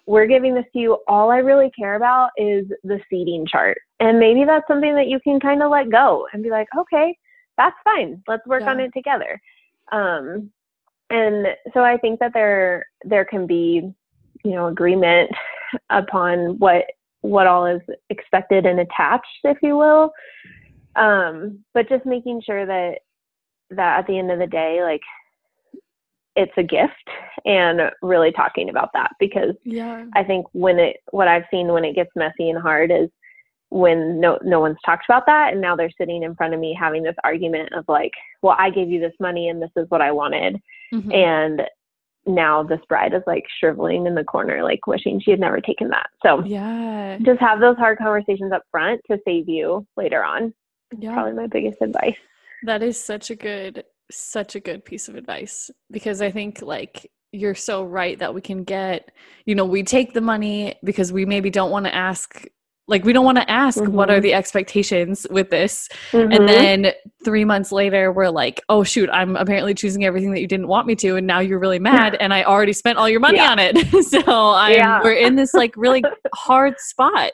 we're 0.06 0.26
giving 0.26 0.54
this 0.54 0.64
to 0.72 0.78
you. 0.78 0.98
All 1.06 1.30
I 1.30 1.38
really 1.38 1.70
care 1.78 1.94
about 1.94 2.30
is 2.36 2.66
the 2.82 3.00
seating 3.10 3.46
chart. 3.46 3.78
And 4.00 4.18
maybe 4.18 4.44
that's 4.44 4.66
something 4.66 4.94
that 4.94 5.08
you 5.08 5.20
can 5.20 5.38
kind 5.38 5.62
of 5.62 5.70
let 5.70 5.90
go 5.90 6.26
and 6.32 6.42
be 6.42 6.50
like, 6.50 6.68
okay, 6.78 7.16
that's 7.56 7.76
fine. 7.84 8.22
Let's 8.26 8.46
work 8.46 8.62
yeah. 8.62 8.70
on 8.70 8.80
it 8.80 8.90
together. 8.94 9.40
Um, 9.92 10.50
and 11.10 11.48
so 11.74 11.80
I 11.80 11.96
think 11.98 12.20
that 12.20 12.32
there 12.34 12.86
there 13.04 13.24
can 13.24 13.46
be, 13.46 13.92
you 14.44 14.50
know, 14.50 14.66
agreement 14.66 15.30
upon 15.90 16.58
what 16.58 16.84
what 17.22 17.46
all 17.46 17.66
is 17.66 17.80
expected 18.10 18.66
and 18.66 18.80
attached, 18.80 19.26
if 19.44 19.58
you 19.62 19.76
will. 19.76 20.12
Um, 20.96 21.64
but 21.74 21.88
just 21.88 22.06
making 22.06 22.42
sure 22.44 22.66
that 22.66 22.98
that 23.70 23.98
at 24.00 24.06
the 24.06 24.18
end 24.18 24.30
of 24.30 24.38
the 24.38 24.46
day, 24.46 24.82
like 24.82 25.02
it's 26.38 26.52
a 26.56 26.62
gift 26.62 26.92
and 27.44 27.80
really 28.00 28.30
talking 28.30 28.70
about 28.70 28.90
that 28.94 29.10
because 29.18 29.54
yeah. 29.64 30.04
I 30.14 30.22
think 30.22 30.46
when 30.52 30.78
it 30.78 30.98
what 31.10 31.28
I've 31.28 31.44
seen 31.50 31.72
when 31.72 31.84
it 31.84 31.96
gets 31.96 32.10
messy 32.14 32.48
and 32.48 32.60
hard 32.60 32.92
is 32.92 33.08
when 33.70 34.20
no 34.20 34.38
no 34.42 34.60
one's 34.60 34.78
talked 34.86 35.04
about 35.08 35.26
that 35.26 35.52
and 35.52 35.60
now 35.60 35.74
they're 35.76 35.90
sitting 35.98 36.22
in 36.22 36.36
front 36.36 36.54
of 36.54 36.60
me 36.60 36.76
having 36.78 37.02
this 37.02 37.16
argument 37.24 37.72
of 37.72 37.84
like, 37.88 38.12
well, 38.40 38.56
I 38.56 38.70
gave 38.70 38.88
you 38.88 39.00
this 39.00 39.12
money 39.20 39.48
and 39.48 39.60
this 39.60 39.70
is 39.76 39.86
what 39.88 40.00
I 40.00 40.12
wanted. 40.12 40.60
Mm-hmm. 40.94 41.12
And 41.12 41.62
now 42.28 42.62
this 42.62 42.80
bride 42.88 43.14
is 43.14 43.22
like 43.26 43.44
shriveling 43.58 44.06
in 44.06 44.14
the 44.14 44.24
corner, 44.24 44.62
like 44.62 44.86
wishing 44.86 45.20
she 45.20 45.30
had 45.30 45.40
never 45.40 45.60
taken 45.60 45.88
that. 45.88 46.08
So 46.24 46.44
yeah, 46.44 47.18
just 47.22 47.40
have 47.40 47.60
those 47.60 47.76
hard 47.76 47.98
conversations 47.98 48.52
up 48.52 48.62
front 48.70 49.00
to 49.10 49.18
save 49.24 49.48
you 49.48 49.86
later 49.96 50.22
on. 50.22 50.52
Yeah, 50.96 51.14
probably 51.14 51.32
my 51.32 51.46
biggest 51.46 51.78
advice. 51.80 52.16
That 52.64 52.82
is 52.82 53.02
such 53.02 53.30
a 53.30 53.36
good, 53.36 53.84
such 54.10 54.54
a 54.54 54.60
good 54.60 54.84
piece 54.84 55.08
of 55.08 55.14
advice 55.14 55.70
because 55.90 56.22
I 56.22 56.30
think 56.30 56.62
like 56.62 57.10
you're 57.32 57.54
so 57.54 57.84
right 57.84 58.18
that 58.18 58.34
we 58.34 58.40
can 58.40 58.64
get, 58.64 59.12
you 59.44 59.54
know, 59.54 59.64
we 59.64 59.82
take 59.82 60.14
the 60.14 60.20
money 60.20 60.76
because 60.82 61.12
we 61.12 61.26
maybe 61.26 61.50
don't 61.50 61.70
want 61.70 61.86
to 61.86 61.94
ask 61.94 62.46
like 62.88 63.04
we 63.04 63.12
don't 63.12 63.24
want 63.24 63.38
to 63.38 63.48
ask 63.50 63.78
mm-hmm. 63.78 63.92
what 63.92 64.10
are 64.10 64.14
mm-hmm. 64.14 64.22
the 64.22 64.34
expectations 64.34 65.26
with 65.30 65.50
this. 65.50 65.88
Mm-hmm. 66.10 66.32
And 66.32 66.48
then 66.48 66.92
3 67.24 67.44
months 67.44 67.70
later 67.70 68.10
we're 68.10 68.30
like, 68.30 68.60
"Oh 68.68 68.82
shoot, 68.82 69.08
I'm 69.12 69.36
apparently 69.36 69.74
choosing 69.74 70.04
everything 70.04 70.32
that 70.32 70.40
you 70.40 70.46
didn't 70.46 70.68
want 70.68 70.86
me 70.86 70.96
to 70.96 71.16
and 71.16 71.26
now 71.26 71.40
you're 71.40 71.58
really 71.58 71.78
mad 71.78 72.16
and 72.18 72.34
I 72.34 72.44
already 72.44 72.72
spent 72.72 72.98
all 72.98 73.08
your 73.08 73.20
money 73.20 73.38
yeah. 73.38 73.52
on 73.52 73.58
it." 73.58 74.04
so 74.04 74.22
I'm 74.26 74.72
yeah. 74.72 75.00
we're 75.02 75.12
in 75.12 75.36
this 75.36 75.54
like 75.54 75.74
really 75.76 76.02
hard 76.34 76.74
spot 76.78 77.32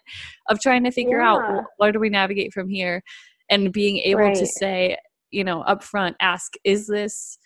of 0.51 0.61
trying 0.61 0.85
to 0.85 0.91
figure 0.91 1.21
yeah. 1.21 1.31
out 1.31 1.65
what 1.79 1.93
do 1.93 2.01
we 2.01 2.11
navigate 2.11 2.53
from 2.53 2.69
here 2.69 3.03
and 3.49 3.73
being 3.73 3.99
able 3.99 4.21
right. 4.21 4.37
to 4.37 4.47
say, 4.47 4.97
you 5.31 5.45
know, 5.45 5.65
upfront 5.69 6.15
ask, 6.21 6.55
"Is 6.65 6.87
this 6.89 7.39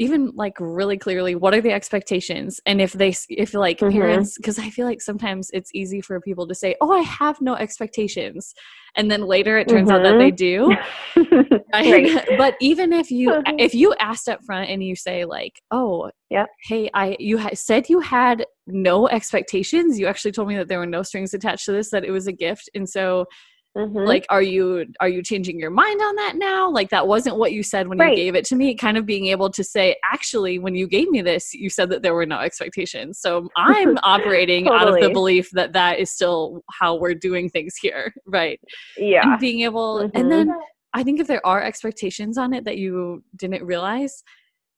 even 0.00 0.32
like 0.34 0.54
really 0.58 0.96
clearly 0.96 1.34
what 1.34 1.54
are 1.54 1.60
the 1.60 1.70
expectations 1.70 2.58
and 2.64 2.80
if 2.80 2.94
they 2.94 3.14
if 3.28 3.52
like 3.52 3.78
mm-hmm. 3.78 3.92
parents 3.92 4.36
because 4.36 4.58
i 4.58 4.68
feel 4.70 4.86
like 4.86 5.00
sometimes 5.00 5.50
it's 5.52 5.70
easy 5.74 6.00
for 6.00 6.18
people 6.20 6.48
to 6.48 6.54
say 6.54 6.74
oh 6.80 6.90
i 6.90 7.00
have 7.00 7.40
no 7.40 7.54
expectations 7.54 8.54
and 8.96 9.10
then 9.10 9.22
later 9.22 9.58
it 9.58 9.68
turns 9.68 9.90
mm-hmm. 9.90 9.98
out 9.98 10.02
that 10.02 10.18
they 10.18 10.32
mm-hmm. 10.32 11.44
do 11.44 11.58
right. 11.72 12.26
but 12.38 12.56
even 12.60 12.92
if 12.92 13.10
you 13.10 13.30
mm-hmm. 13.30 13.58
if 13.58 13.74
you 13.74 13.94
asked 14.00 14.28
up 14.28 14.42
front 14.44 14.70
and 14.70 14.82
you 14.82 14.96
say 14.96 15.26
like 15.26 15.60
oh 15.70 16.10
yeah 16.30 16.46
hey 16.64 16.90
i 16.94 17.14
you 17.20 17.36
ha- 17.36 17.50
said 17.52 17.88
you 17.88 18.00
had 18.00 18.46
no 18.66 19.06
expectations 19.08 19.98
you 19.98 20.06
actually 20.06 20.32
told 20.32 20.48
me 20.48 20.56
that 20.56 20.68
there 20.68 20.78
were 20.78 20.86
no 20.86 21.02
strings 21.02 21.34
attached 21.34 21.66
to 21.66 21.72
this 21.72 21.90
that 21.90 22.04
it 22.04 22.10
was 22.10 22.26
a 22.26 22.32
gift 22.32 22.70
and 22.74 22.88
so 22.88 23.26
Mm-hmm. 23.76 23.98
Like, 23.98 24.26
are 24.30 24.42
you 24.42 24.86
are 24.98 25.08
you 25.08 25.22
changing 25.22 25.60
your 25.60 25.70
mind 25.70 26.00
on 26.00 26.16
that 26.16 26.34
now? 26.36 26.68
Like 26.68 26.90
that 26.90 27.06
wasn't 27.06 27.36
what 27.36 27.52
you 27.52 27.62
said 27.62 27.86
when 27.86 27.98
right. 27.98 28.10
you 28.10 28.16
gave 28.16 28.34
it 28.34 28.44
to 28.46 28.56
me. 28.56 28.74
Kind 28.74 28.96
of 28.96 29.06
being 29.06 29.26
able 29.26 29.48
to 29.50 29.62
say, 29.62 29.96
actually, 30.04 30.58
when 30.58 30.74
you 30.74 30.88
gave 30.88 31.08
me 31.08 31.22
this, 31.22 31.54
you 31.54 31.70
said 31.70 31.88
that 31.90 32.02
there 32.02 32.14
were 32.14 32.26
no 32.26 32.38
expectations. 32.40 33.20
So 33.20 33.48
I'm 33.56 33.96
operating 34.02 34.64
totally. 34.64 34.80
out 34.80 34.88
of 34.88 35.00
the 35.00 35.10
belief 35.10 35.50
that 35.52 35.72
that 35.74 36.00
is 36.00 36.10
still 36.10 36.64
how 36.70 36.96
we're 36.96 37.14
doing 37.14 37.48
things 37.48 37.76
here, 37.76 38.12
right? 38.26 38.60
Yeah. 38.96 39.22
And 39.22 39.38
being 39.38 39.60
able, 39.60 40.00
mm-hmm. 40.00 40.16
and 40.16 40.32
then 40.32 40.52
I 40.92 41.04
think 41.04 41.20
if 41.20 41.28
there 41.28 41.46
are 41.46 41.62
expectations 41.62 42.38
on 42.38 42.52
it 42.52 42.64
that 42.64 42.78
you 42.78 43.22
didn't 43.36 43.62
realize, 43.62 44.24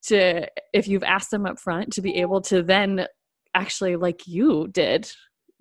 to 0.05 0.46
if 0.72 0.87
you've 0.87 1.05
asked 1.05 1.31
them 1.31 1.46
up 1.46 1.59
front, 1.59 1.92
to 1.94 2.02
be 2.02 2.16
able 2.16 2.42
to 2.42 2.62
then 2.62 3.07
actually, 3.55 3.96
like 3.96 4.26
you 4.26 4.68
did, 4.68 5.11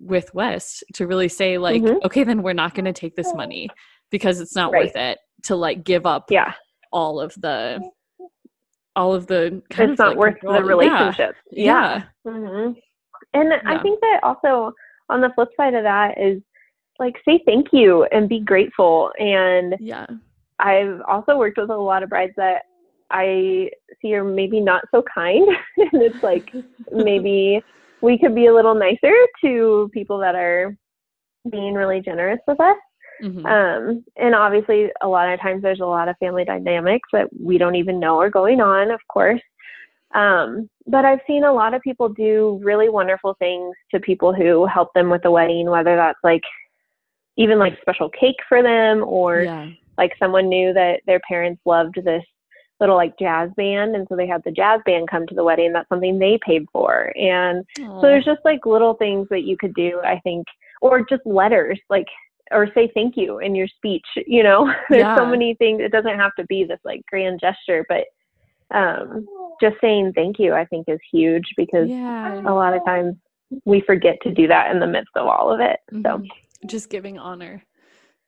with 0.02 0.32
Wes 0.34 0.82
to 0.94 1.06
really 1.06 1.28
say 1.28 1.58
like, 1.58 1.82
mm-hmm. 1.82 2.04
okay, 2.04 2.24
then 2.24 2.42
we're 2.42 2.52
not 2.52 2.74
going 2.74 2.84
to 2.84 2.92
take 2.92 3.16
this 3.16 3.32
money 3.34 3.68
because 4.10 4.40
it's 4.40 4.56
not 4.56 4.72
right. 4.72 4.86
worth 4.86 4.96
it 4.96 5.18
to 5.44 5.56
like 5.56 5.84
give 5.84 6.06
up 6.06 6.26
yeah. 6.30 6.52
all 6.92 7.20
of 7.20 7.34
the 7.40 7.80
all 8.94 9.14
of 9.14 9.26
the 9.26 9.62
kind 9.70 9.92
it's 9.92 10.00
of 10.00 10.04
not 10.04 10.08
like 10.10 10.18
worth 10.18 10.40
control. 10.40 10.60
the 10.60 10.64
relationship. 10.64 11.34
Yeah. 11.50 12.02
yeah. 12.24 12.30
Mm-hmm. 12.30 12.72
And 13.34 13.50
yeah. 13.50 13.60
I 13.64 13.78
think 13.80 14.00
that 14.00 14.20
also 14.22 14.72
on 15.08 15.20
the 15.20 15.30
flip 15.34 15.48
side 15.56 15.74
of 15.74 15.84
that 15.84 16.18
is 16.20 16.42
like 16.98 17.14
say 17.26 17.40
thank 17.46 17.68
you 17.72 18.04
and 18.12 18.28
be 18.28 18.40
grateful. 18.40 19.10
And 19.18 19.76
yeah, 19.80 20.06
I've 20.58 21.00
also 21.08 21.38
worked 21.38 21.58
with 21.58 21.70
a 21.70 21.76
lot 21.76 22.02
of 22.02 22.10
brides 22.10 22.34
that 22.36 22.62
I 23.10 23.70
see 24.00 24.14
are 24.14 24.24
maybe 24.24 24.60
not 24.60 24.84
so 24.90 25.02
kind, 25.14 25.46
and 25.76 26.02
it's 26.02 26.22
like 26.22 26.52
maybe 26.92 27.62
we 28.02 28.18
could 28.18 28.34
be 28.34 28.46
a 28.46 28.54
little 28.54 28.74
nicer 28.74 29.14
to 29.44 29.88
people 29.94 30.18
that 30.18 30.34
are 30.34 30.76
being 31.50 31.74
really 31.74 32.00
generous 32.00 32.40
with 32.46 32.60
us. 32.60 32.76
Mm-hmm. 33.22 33.46
Um, 33.46 34.04
and 34.16 34.34
obviously, 34.34 34.90
a 35.00 35.08
lot 35.08 35.32
of 35.32 35.40
times 35.40 35.62
there's 35.62 35.80
a 35.80 35.86
lot 35.86 36.08
of 36.08 36.16
family 36.18 36.44
dynamics 36.44 37.08
that 37.12 37.28
we 37.38 37.56
don't 37.56 37.76
even 37.76 38.00
know 38.00 38.18
are 38.20 38.30
going 38.30 38.60
on, 38.60 38.90
of 38.90 39.00
course. 39.08 39.40
Um, 40.14 40.68
but 40.86 41.04
I've 41.04 41.20
seen 41.26 41.44
a 41.44 41.52
lot 41.52 41.74
of 41.74 41.82
people 41.82 42.08
do 42.08 42.60
really 42.62 42.88
wonderful 42.88 43.34
things 43.38 43.74
to 43.92 44.00
people 44.00 44.34
who 44.34 44.66
help 44.66 44.92
them 44.94 45.08
with 45.08 45.22
the 45.22 45.30
wedding, 45.30 45.70
whether 45.70 45.96
that's 45.96 46.18
like 46.22 46.42
even 47.36 47.58
like 47.58 47.80
special 47.80 48.10
cake 48.10 48.36
for 48.48 48.62
them 48.62 49.04
or 49.06 49.42
yeah. 49.42 49.70
like 49.96 50.12
someone 50.18 50.48
knew 50.48 50.72
that 50.74 51.00
their 51.06 51.20
parents 51.26 51.62
loved 51.64 51.94
this 52.04 52.24
little 52.82 52.96
like 52.96 53.16
jazz 53.16 53.48
band 53.56 53.94
and 53.94 54.06
so 54.08 54.16
they 54.16 54.26
had 54.26 54.42
the 54.44 54.50
jazz 54.50 54.80
band 54.84 55.08
come 55.08 55.24
to 55.24 55.36
the 55.36 55.44
wedding 55.44 55.72
that's 55.72 55.88
something 55.88 56.18
they 56.18 56.36
paid 56.44 56.66
for 56.72 57.12
and 57.16 57.64
Aww. 57.78 58.00
so 58.00 58.02
there's 58.02 58.24
just 58.24 58.40
like 58.44 58.66
little 58.66 58.94
things 58.94 59.28
that 59.30 59.44
you 59.44 59.56
could 59.56 59.72
do 59.74 60.00
i 60.04 60.18
think 60.18 60.44
or 60.80 61.06
just 61.08 61.24
letters 61.24 61.78
like 61.88 62.08
or 62.50 62.66
say 62.74 62.90
thank 62.92 63.16
you 63.16 63.38
in 63.38 63.54
your 63.54 63.68
speech 63.68 64.06
you 64.26 64.42
know 64.42 64.66
there's 64.90 65.02
yeah. 65.02 65.16
so 65.16 65.24
many 65.24 65.54
things 65.54 65.80
it 65.80 65.92
doesn't 65.92 66.18
have 66.18 66.34
to 66.34 66.44
be 66.46 66.64
this 66.64 66.80
like 66.84 67.00
grand 67.06 67.38
gesture 67.40 67.86
but 67.88 68.04
um 68.76 69.24
just 69.60 69.76
saying 69.80 70.12
thank 70.16 70.40
you 70.40 70.52
i 70.52 70.64
think 70.64 70.88
is 70.88 70.98
huge 71.12 71.54
because 71.56 71.88
yeah. 71.88 72.40
a 72.40 72.52
lot 72.52 72.74
of 72.74 72.84
times 72.84 73.14
we 73.64 73.80
forget 73.82 74.16
to 74.22 74.32
do 74.32 74.48
that 74.48 74.72
in 74.72 74.80
the 74.80 74.86
midst 74.88 75.12
of 75.14 75.28
all 75.28 75.54
of 75.54 75.60
it 75.60 75.78
mm-hmm. 75.92 76.02
so 76.02 76.66
just 76.66 76.90
giving 76.90 77.16
honor 77.16 77.62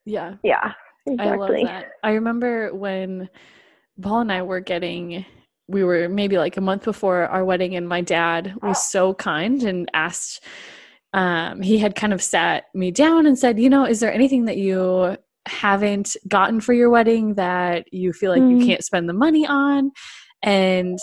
yeah 0.05 0.35
yeah 0.45 0.73
exactly. 1.07 1.27
i 1.27 1.37
love 1.37 1.67
that 1.67 1.87
i 2.05 2.11
remember 2.11 2.73
when 2.73 3.29
paul 4.01 4.21
and 4.21 4.33
i 4.33 4.43
were 4.43 4.61
getting 4.61 5.25
we 5.67 5.83
were 5.83 6.09
maybe 6.09 6.37
like 6.37 6.57
a 6.57 6.61
month 6.61 6.85
before 6.85 7.27
our 7.29 7.45
wedding 7.45 7.75
and 7.75 7.89
my 7.89 8.01
dad 8.01 8.55
was 8.63 8.91
so 8.91 9.15
kind 9.15 9.63
and 9.63 9.91
asked 9.95 10.45
um, 11.15 11.63
he 11.63 11.79
had 11.79 11.95
kind 11.95 12.13
of 12.13 12.21
sat 12.21 12.65
me 12.75 12.91
down 12.91 13.25
and 13.25 13.39
said, 13.39 13.59
you 13.59 13.71
know, 13.71 13.87
is 13.87 14.01
there 14.01 14.13
anything 14.13 14.47
that 14.47 14.57
you 14.57 15.17
haven't 15.47 16.17
gotten 16.27 16.61
for 16.61 16.73
your 16.73 16.91
wedding 16.91 17.35
that 17.35 17.93
you 17.93 18.13
feel 18.13 18.33
like 18.33 18.43
mm. 18.43 18.59
you 18.59 18.67
can't 18.67 18.85
spend 18.85 19.09
the 19.09 19.15
money 19.15 19.47
on? 19.47 19.93
And 20.43 20.99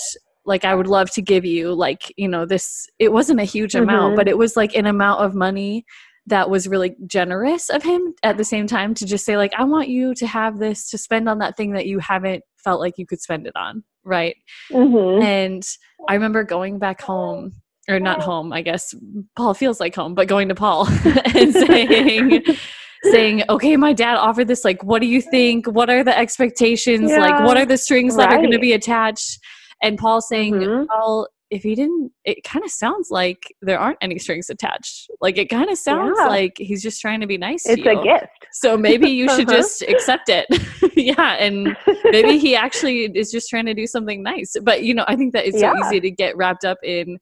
like 0.45 0.65
I 0.65 0.75
would 0.75 0.88
love 0.88 1.10
to 1.12 1.21
give 1.21 1.45
you 1.45 1.73
like, 1.73 2.13
you 2.17 2.27
know, 2.27 2.45
this 2.45 2.88
it 2.99 3.13
wasn't 3.13 3.39
a 3.39 3.45
huge 3.45 3.71
mm-hmm. 3.71 3.84
amount, 3.84 4.17
but 4.17 4.27
it 4.27 4.38
was 4.38 4.58
like 4.58 4.75
an 4.75 4.86
amount 4.86 5.21
of 5.21 5.34
money 5.34 5.86
that 6.27 6.49
was 6.49 6.67
really 6.67 6.95
generous 7.08 7.69
of 7.69 7.82
him 7.82 8.13
at 8.21 8.36
the 8.36 8.43
same 8.43 8.67
time 8.67 8.93
to 8.95 9.06
just 9.06 9.25
say 9.25 9.38
like 9.38 9.54
I 9.58 9.63
want 9.63 9.88
you 9.88 10.13
to 10.15 10.27
have 10.27 10.60
this 10.60 10.89
to 10.89 10.97
spend 10.97 11.30
on 11.30 11.39
that 11.39 11.56
thing 11.56 11.71
that 11.71 11.88
you 11.88 11.99
haven't 11.99 12.43
felt 12.63 12.80
like 12.80 12.97
you 12.97 13.06
could 13.06 13.21
spend 13.21 13.47
it 13.47 13.56
on, 13.56 13.84
right? 14.04 14.36
Mm-hmm. 14.71 15.21
And 15.21 15.67
I 16.08 16.13
remember 16.13 16.43
going 16.43 16.80
back 16.80 17.02
home 17.02 17.54
or 17.89 18.00
not 18.00 18.21
home, 18.21 18.54
I 18.54 18.62
guess 18.62 18.93
Paul 19.36 19.54
feels 19.54 19.80
like 19.80 19.95
home, 19.95 20.15
but 20.15 20.28
going 20.28 20.50
to 20.50 20.56
Paul 20.56 20.88
and 21.36 21.54
saying, 21.54 22.43
saying, 23.04 23.43
okay, 23.50 23.76
my 23.78 23.93
dad 23.93 24.17
offered 24.17 24.47
this. 24.47 24.63
Like, 24.63 24.84
what 24.84 25.02
do 25.02 25.08
you 25.08 25.21
think? 25.21 25.67
What 25.67 25.89
are 25.89 26.04
the 26.04 26.17
expectations? 26.17 27.12
Yeah, 27.12 27.19
like, 27.19 27.45
what 27.45 27.58
are 27.58 27.65
the 27.65 27.78
strings 27.78 28.15
right. 28.15 28.30
that 28.30 28.36
are 28.36 28.39
going 28.39 28.52
to 28.52 28.60
be 28.60 28.74
attached? 28.74 29.39
And 29.82 29.97
Paul 29.97 30.21
saying, 30.21 30.54
mm-hmm. 30.54 30.86
well, 30.89 31.28
if 31.51 31.63
he 31.63 31.75
didn't, 31.75 32.13
it 32.23 32.43
kind 32.45 32.63
of 32.63 32.71
sounds 32.71 33.11
like 33.11 33.53
there 33.61 33.77
aren't 33.77 33.97
any 34.01 34.17
strings 34.17 34.49
attached. 34.49 35.11
Like, 35.19 35.37
it 35.37 35.49
kind 35.49 35.69
of 35.69 35.77
sounds 35.77 36.15
yeah. 36.17 36.27
like 36.27 36.53
he's 36.57 36.81
just 36.81 37.01
trying 37.01 37.19
to 37.19 37.27
be 37.27 37.37
nice 37.37 37.65
it's 37.65 37.85
a 37.85 38.01
gift. 38.01 38.47
So 38.53 38.77
maybe 38.77 39.09
you 39.09 39.27
should 39.29 39.49
uh-huh. 39.49 39.57
just 39.57 39.81
accept 39.81 40.29
it. 40.29 40.47
yeah. 40.95 41.33
And 41.33 41.75
maybe 42.05 42.37
he 42.37 42.55
actually 42.55 43.11
is 43.13 43.31
just 43.31 43.49
trying 43.49 43.65
to 43.65 43.73
do 43.73 43.85
something 43.85 44.23
nice. 44.23 44.55
But, 44.63 44.83
you 44.83 44.93
know, 44.93 45.03
I 45.09 45.17
think 45.17 45.33
that 45.33 45.45
it's 45.45 45.59
yeah. 45.59 45.73
so 45.73 45.87
easy 45.87 45.99
to 45.99 46.09
get 46.09 46.37
wrapped 46.37 46.63
up 46.63 46.77
in, 46.83 47.19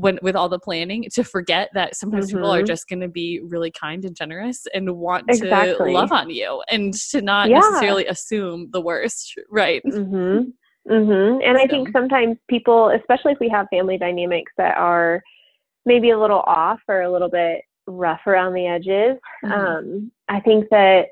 when 0.00 0.18
with 0.22 0.34
all 0.34 0.48
the 0.48 0.58
planning 0.58 1.04
to 1.12 1.22
forget 1.22 1.68
that 1.74 1.94
sometimes 1.94 2.28
mm-hmm. 2.28 2.38
people 2.38 2.50
are 2.50 2.58
mm-hmm. 2.58 2.66
just 2.66 2.88
going 2.88 3.00
to 3.00 3.08
be 3.08 3.40
really 3.44 3.70
kind 3.70 4.04
and 4.04 4.16
generous 4.16 4.66
and 4.74 4.90
want 4.96 5.24
exactly. 5.28 5.88
to 5.88 5.92
love 5.92 6.10
on 6.10 6.30
you 6.30 6.62
and 6.70 6.94
to 6.94 7.20
not 7.20 7.48
yeah. 7.48 7.58
necessarily 7.58 8.06
assume 8.06 8.68
the 8.72 8.80
worst 8.80 9.34
right 9.50 9.82
mm-hmm. 9.86 10.48
Mm-hmm. 10.88 11.42
and 11.42 11.58
i 11.58 11.66
think 11.66 11.90
sometimes 11.92 12.36
people 12.48 12.88
especially 12.88 13.32
if 13.32 13.40
we 13.40 13.48
have 13.50 13.66
family 13.70 13.98
dynamics 13.98 14.52
that 14.56 14.76
are 14.76 15.22
maybe 15.84 16.10
a 16.10 16.18
little 16.18 16.40
off 16.46 16.80
or 16.88 17.02
a 17.02 17.12
little 17.12 17.28
bit 17.28 17.62
rough 17.86 18.20
around 18.26 18.54
the 18.54 18.66
edges 18.66 19.18
mm-hmm. 19.44 19.52
um, 19.52 20.12
i 20.28 20.40
think 20.40 20.68
that 20.70 21.06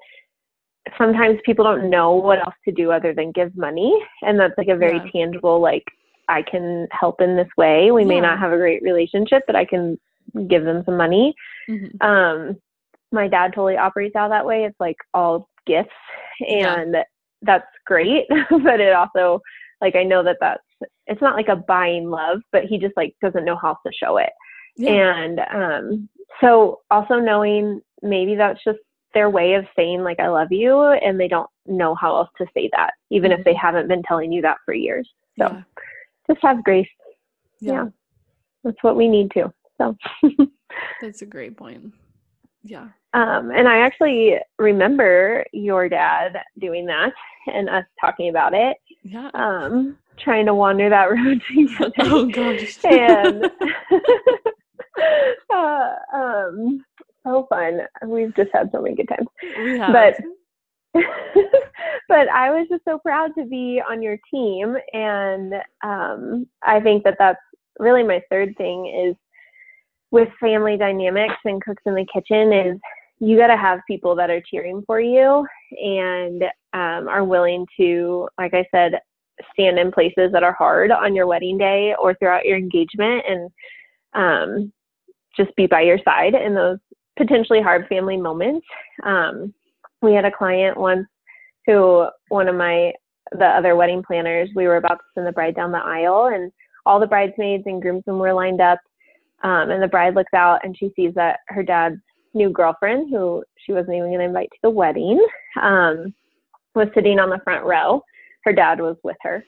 sometimes 0.97 1.39
people 1.45 1.65
don't 1.65 1.91
know 1.91 2.13
what 2.13 2.39
else 2.39 2.55
to 2.65 2.73
do 2.73 2.91
other 2.91 3.13
than 3.13 3.31
give 3.33 3.55
money 3.57 3.95
and 4.23 4.41
that's 4.41 4.57
like 4.57 4.69
a 4.69 4.77
very 4.77 4.97
yeah. 4.97 5.11
tangible 5.13 5.61
like 5.61 5.85
I 6.29 6.43
can 6.43 6.87
help 6.91 7.21
in 7.21 7.37
this 7.37 7.49
way. 7.57 7.91
We 7.91 8.03
yeah. 8.03 8.09
may 8.09 8.21
not 8.21 8.39
have 8.39 8.53
a 8.53 8.57
great 8.57 8.83
relationship, 8.83 9.43
but 9.47 9.57
I 9.57 9.65
can 9.65 9.99
give 10.47 10.65
them 10.65 10.83
some 10.85 10.97
money. 10.97 11.35
Mm-hmm. 11.69 12.07
Um, 12.07 12.57
my 13.11 13.29
dad 13.29 13.53
totally 13.55 13.77
operates 13.77 14.15
out 14.15 14.29
that 14.29 14.45
way. 14.45 14.65
It's 14.65 14.79
like 14.79 14.97
all 15.15 15.49
gifts, 15.67 15.91
and 16.41 16.95
yeah. 16.95 17.03
That's 17.43 17.67
great. 17.87 18.27
but 18.51 18.81
it 18.81 18.93
also, 18.93 19.41
like, 19.81 19.97
I 19.97 20.05
know 20.05 20.23
that 20.23 20.39
that's 20.41 20.63
it's 21.07 21.23
not 21.23 21.35
like 21.35 21.49
a 21.49 21.57
buying 21.57 22.11
love, 22.11 22.41
but 22.53 22.65
he 22.65 22.79
just 22.79 22.97
like 22.97 23.15
doesn't 23.23 23.45
know 23.45 23.57
how 23.57 23.77
to 23.87 23.93
show 23.93 24.19
it. 24.19 24.31
Yeah. 24.77 25.17
And 25.17 25.41
um, 25.53 26.09
so 26.41 26.81
also 26.91 27.17
knowing 27.17 27.81
maybe 28.03 28.37
that's 28.37 28.63
just 28.63 28.79
their 29.15 29.31
way 29.31 29.55
of 29.55 29.65
saying 29.75 30.03
like 30.03 30.21
I 30.21 30.29
love 30.29 30.49
you, 30.51 30.81
and 30.81 31.19
they 31.19 31.29
don't 31.29 31.49
know 31.67 31.95
how 31.95 32.17
else 32.17 32.31
to 32.39 32.47
say 32.55 32.71
that, 32.77 32.93
even 33.11 33.31
mm-hmm. 33.31 33.41
if 33.41 33.45
they 33.45 33.53
mm-hmm. 33.53 33.67
haven't 33.67 33.89
been 33.89 34.03
telling 34.03 34.33
you 34.33 34.43
that 34.43 34.59
for 34.65 34.75
years. 34.75 35.09
So. 35.39 35.47
Yeah 35.53 35.63
just 36.29 36.43
have 36.43 36.63
grace. 36.65 36.89
Yeah. 37.61 37.73
yeah. 37.73 37.85
That's 38.65 38.83
what 38.83 38.97
we 38.97 39.09
need 39.09 39.31
to. 39.33 39.53
So 39.79 39.97
that's 41.01 41.23
a 41.23 41.27
great 41.27 41.57
point. 41.57 41.93
Yeah. 42.63 42.89
Um, 43.15 43.51
and 43.51 43.67
I 43.67 43.79
actually 43.79 44.37
remember 44.59 45.45
your 45.53 45.89
dad 45.89 46.37
doing 46.59 46.87
that 46.87 47.13
and 47.47 47.69
us 47.69 47.85
talking 48.01 48.29
about 48.29 48.53
it. 48.55 48.77
Yeah. 49.03 49.31
Um, 49.35 49.97
trying 50.19 50.47
to 50.47 50.55
wander 50.55 50.89
that 50.91 51.05
road 51.11 51.43
together. 51.49 51.93
Oh 52.01 52.27
gosh. 52.27 52.79
and 52.85 53.45
uh, 55.53 55.95
um, 56.15 56.85
so 57.25 57.47
fun. 57.49 57.81
We've 58.07 58.35
just 58.35 58.51
had 58.53 58.71
so 58.73 58.83
many 58.83 58.95
good 58.95 59.09
times. 59.09 59.29
We 59.59 59.79
have. 59.79 59.93
But 59.93 60.21
but 62.09 62.29
I 62.29 62.51
was 62.51 62.67
just 62.69 62.85
so 62.85 62.99
proud 62.99 63.35
to 63.37 63.45
be 63.45 63.81
on 63.89 64.03
your 64.03 64.19
team. 64.33 64.77
And 64.93 65.55
um, 65.85 66.47
I 66.63 66.81
think 66.81 67.05
that 67.05 67.17
that's 67.19 67.41
really 67.79 68.03
my 68.03 68.21
third 68.31 68.57
thing 68.57 68.87
is 69.09 69.17
with 70.11 70.29
family 70.41 70.77
dynamics 70.77 71.37
and 71.45 71.63
cooks 71.63 71.83
in 71.87 71.95
the 71.95 72.07
kitchen 72.13 72.53
is 72.53 72.81
you 73.21 73.37
got 73.37 73.49
to 73.49 73.57
have 73.57 73.81
people 73.87 74.15
that 74.17 74.31
are 74.31 74.43
cheering 74.43 74.83
for 74.87 75.01
you 75.01 75.47
and 75.73 76.45
um, 76.73 77.09
are 77.09 77.25
willing 77.25 77.67
to, 77.77 78.29
like 78.39 78.55
I 78.55 78.67
said, 78.71 79.01
stand 79.53 79.79
in 79.79 79.93
places 79.93 80.31
that 80.33 80.43
are 80.43 80.53
hard 80.53 80.91
on 80.91 81.15
your 81.15 81.27
wedding 81.27 81.59
day 81.59 81.95
or 82.01 82.15
throughout 82.15 82.45
your 82.45 82.57
engagement 82.57 83.25
and 83.29 83.51
um, 84.15 84.73
just 85.37 85.55
be 85.57 85.67
by 85.67 85.83
your 85.83 85.99
side 86.05 86.35
in 86.35 86.55
those 86.55 86.79
potentially 87.17 87.61
hard 87.61 87.87
family 87.89 88.17
moments. 88.17 88.67
Um, 89.05 89.53
we 90.03 90.15
had 90.15 90.25
a 90.25 90.33
client 90.33 90.77
once 90.77 91.07
who 91.67 92.07
one 92.29 92.49
of 92.49 92.55
my 92.55 92.93
the 93.33 93.45
other 93.45 93.77
wedding 93.77 94.03
planners 94.03 94.49
we 94.55 94.67
were 94.67 94.77
about 94.77 94.95
to 94.95 95.05
send 95.15 95.27
the 95.27 95.33
bride 95.33 95.55
down 95.55 95.71
the 95.71 95.79
aisle 95.79 96.31
and 96.33 96.51
all 96.87 96.99
the 96.99 97.07
bridesmaids 97.07 97.65
and 97.67 97.83
groomsmen 97.83 98.19
were 98.19 98.33
lined 98.33 98.61
up 98.61 98.79
um, 99.43 99.71
and 99.71 99.83
the 99.83 99.89
bride 99.89 100.15
looks 100.15 100.33
out 100.33 100.61
and 100.65 100.75
she 100.79 100.91
sees 100.97 101.13
that 101.15 101.41
her 101.49 101.63
dad's 101.63 102.01
new 102.35 102.51
girlfriend 102.51 103.11
who 103.11 103.45
she 103.57 103.73
wasn't 103.73 103.95
even 103.95 104.09
going 104.09 104.19
to 104.19 104.25
invite 104.25 104.51
to 104.51 104.59
the 104.63 104.71
wedding 104.71 105.25
um, 105.61 106.15
was 106.75 106.89
sitting 106.95 107.19
on 107.19 107.31
the 107.31 107.41
front 107.45 107.65
row. 107.65 108.03
Her 108.45 108.53
dad 108.53 108.81
was 108.81 108.97
with 109.03 109.17
her. 109.23 109.45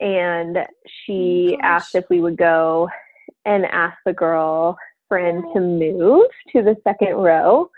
And 0.00 0.58
she 1.04 1.56
oh 1.58 1.64
asked 1.64 1.94
if 1.94 2.04
we 2.10 2.20
would 2.20 2.36
go 2.36 2.88
and 3.44 3.64
ask 3.66 3.96
the 4.04 4.12
girl 4.12 4.76
friend 5.08 5.44
to 5.54 5.60
move 5.60 6.26
to 6.52 6.62
the 6.62 6.76
second 6.84 7.16
row. 7.16 7.70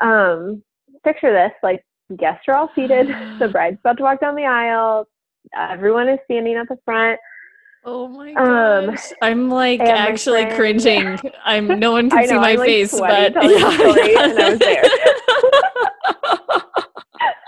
Um, 0.00 0.62
picture 1.04 1.32
this 1.32 1.52
like 1.62 1.84
guests 2.16 2.44
are 2.48 2.56
all 2.56 2.70
seated. 2.74 3.08
The 3.38 3.48
bride's 3.48 3.78
about 3.80 3.98
to 3.98 4.02
walk 4.02 4.20
down 4.20 4.36
the 4.36 4.44
aisle. 4.44 5.06
Everyone 5.56 6.08
is 6.08 6.18
standing 6.24 6.56
at 6.56 6.68
the 6.68 6.78
front 6.84 7.20
Oh 7.86 8.08
my 8.08 8.32
um, 8.34 8.86
gosh. 8.86 9.10
Um, 9.12 9.18
I'm 9.22 9.50
like 9.50 9.80
actually 9.80 10.42
friend, 10.42 10.56
cringing. 10.56 11.18
I'm 11.44 11.66
no 11.78 11.92
one 11.92 12.08
can 12.08 12.22
know, 12.22 12.26
see 12.26 12.34
my 12.34 12.52
I'm, 12.52 12.58
face, 12.58 12.92
like, 12.94 13.34
but 13.34 13.50
yeah. 13.50 13.76
story, 13.76 14.16
and 14.16 14.38
I 14.38 14.50
was 14.50 14.58
there. 14.58 14.84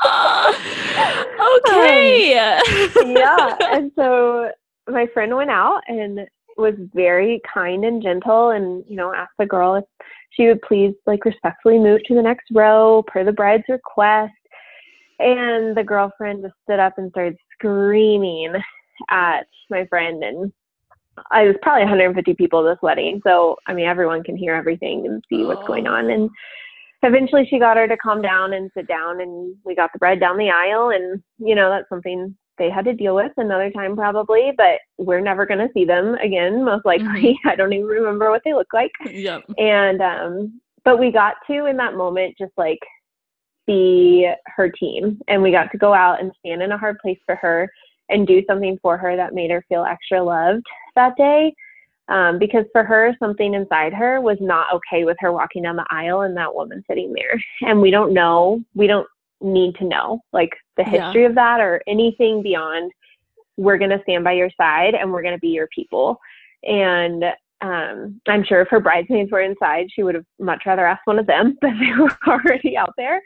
okay. 1.57 2.39
Um, 2.39 3.17
yeah. 3.17 3.57
And 3.61 3.91
so 3.97 4.51
my 4.89 5.07
friend 5.13 5.35
went 5.37 5.51
out 5.51 5.83
and 5.89 6.21
was 6.57 6.75
very 6.95 7.41
kind 7.53 7.85
and 7.85 8.03
gentle 8.03 8.51
and, 8.51 8.85
you 8.89 8.97
know, 8.97 9.13
asked 9.15 9.35
the 9.39 9.47
girl 9.47 9.75
if 9.77 9.85
she 10.31 10.47
would 10.47 10.63
please 10.63 10.95
like 11.07 11.25
respectfully 11.25 11.79
move 11.79 12.03
to 12.05 12.15
the 12.15 12.23
next 12.23 12.47
row 12.53 13.03
per 13.07 13.25
the 13.25 13.33
bride's 13.33 13.65
request. 13.69 14.33
And 15.19 15.77
the 15.77 15.85
girlfriend 15.85 16.43
just 16.43 16.55
stood 16.65 16.79
up 16.79 16.95
and 16.99 17.11
started 17.11 17.37
screaming 17.55 18.55
at 19.11 19.47
my 19.71 19.87
friend 19.87 20.23
and 20.23 20.53
I 21.31 21.45
was 21.45 21.57
probably 21.63 21.85
150 21.85 22.35
people 22.35 22.67
at 22.67 22.75
this 22.75 22.83
wedding. 22.83 23.21
So, 23.25 23.57
I 23.67 23.73
mean, 23.73 23.87
everyone 23.87 24.23
can 24.23 24.37
hear 24.37 24.55
everything 24.55 25.07
and 25.07 25.25
see 25.29 25.45
what's 25.45 25.67
going 25.67 25.87
on. 25.87 26.11
And 26.11 26.29
eventually 27.03 27.47
she 27.49 27.59
got 27.59 27.77
her 27.77 27.89
to 27.89 27.97
calm 27.97 28.23
down 28.23 28.53
and 28.53 28.71
sit 28.75 28.87
down 28.87 29.21
and 29.21 29.55
we 29.65 29.75
got 29.75 29.93
the 29.93 29.99
bread 29.99 30.21
down 30.21 30.37
the 30.37 30.51
aisle. 30.51 30.91
And 30.91 31.23
you 31.39 31.55
know 31.55 31.71
that's 31.71 31.89
something 31.89 32.37
they 32.59 32.71
had 32.71 32.87
to 32.87 32.95
deal 32.95 33.15
with 33.15 33.33
another 33.37 33.71
time 33.71 33.95
probably 33.95 34.51
but 34.57 34.81
we're 34.97 35.21
never 35.21 35.45
going 35.45 35.59
to 35.59 35.69
see 35.75 35.85
them 35.85 36.15
again 36.15 36.65
most 36.65 36.87
likely. 36.87 37.07
Mm-hmm. 37.07 37.49
i 37.49 37.55
don't 37.55 37.73
even 37.73 37.87
remember 37.87 38.31
what 38.31 38.43
they 38.45 38.55
look 38.55 38.73
like. 38.73 38.93
Yep. 39.09 39.45
And 39.59 40.01
um 40.01 40.61
but 40.85 40.99
we 40.99 41.11
got 41.11 41.35
to 41.49 41.67
in 41.67 41.77
that 41.79 41.97
moment 41.97 42.37
just 42.39 42.53
like 42.57 42.79
be 43.67 44.31
her 44.57 44.71
team. 44.71 45.21
And 45.29 45.43
we 45.43 45.51
got 45.51 45.71
to 45.73 45.79
go 45.79 45.93
out 45.93 46.21
and 46.21 46.33
stand 46.39 46.63
in 46.63 46.73
a 46.73 46.79
hard 46.79 46.99
place 47.01 47.19
for 47.27 47.35
her 47.37 47.69
and 48.09 48.27
do 48.27 48.43
something 48.47 48.79
for 48.81 48.97
her 48.97 49.17
that 49.17 49.35
made 49.35 49.51
her 49.51 49.65
feel 49.69 49.85
extra 49.85 50.23
loved 50.23 50.65
that 50.95 51.17
day 51.17 51.55
um, 52.09 52.39
because 52.39 52.65
for 52.73 52.85
her 52.85 53.15
something 53.19 53.55
inside 53.55 53.93
her 53.93 54.21
was 54.21 54.39
not 54.41 54.73
okay 54.73 55.05
with 55.05 55.17
her 55.21 55.33
walking 55.33 55.63
down 55.63 55.77
the 55.77 55.87
aisle 55.91 56.23
and 56.23 56.37
that 56.37 56.55
woman 56.55 56.83
sitting 56.89 57.13
there 57.13 57.41
and 57.63 57.81
we 57.81 57.91
don't 57.91 58.13
know 58.13 58.61
we 58.75 58.87
don't 58.87 59.09
need 59.41 59.75
to 59.77 59.85
know 59.85 60.21
like 60.33 60.51
the 60.77 60.85
history 60.85 61.23
yeah. 61.23 61.29
of 61.29 61.35
that 61.35 61.61
or 61.61 61.83
anything 61.87 62.43
beyond 62.43 62.91
we're 63.57 63.79
going 63.79 63.91
to 63.91 64.03
stand 64.03 64.25
by 64.25 64.33
your 64.33 64.51
side 64.57 64.95
and 64.95 65.11
we're 65.11 65.23
going 65.23 65.35
to 65.35 65.41
be 65.41 65.49
your 65.49 65.69
people 65.75 66.19
and 66.63 67.25
um, 67.63 68.21
I'm 68.29 68.45
sure 68.45 68.61
if 68.61 68.69
her 68.69 68.81
bridesmaids 68.81 69.33
were 69.33 69.41
inside, 69.41 69.87
she 69.91 70.03
would 70.03 70.15
have 70.15 70.27
much 70.39 70.65
rather 70.67 70.87
asked 70.87 71.07
one 71.07 71.19
of 71.19 71.27
them, 71.27 71.57
but 71.63 71.71
they 71.81 71.93
were 71.99 72.17
already 72.27 72.77
out 72.77 72.93
there. 72.97 73.23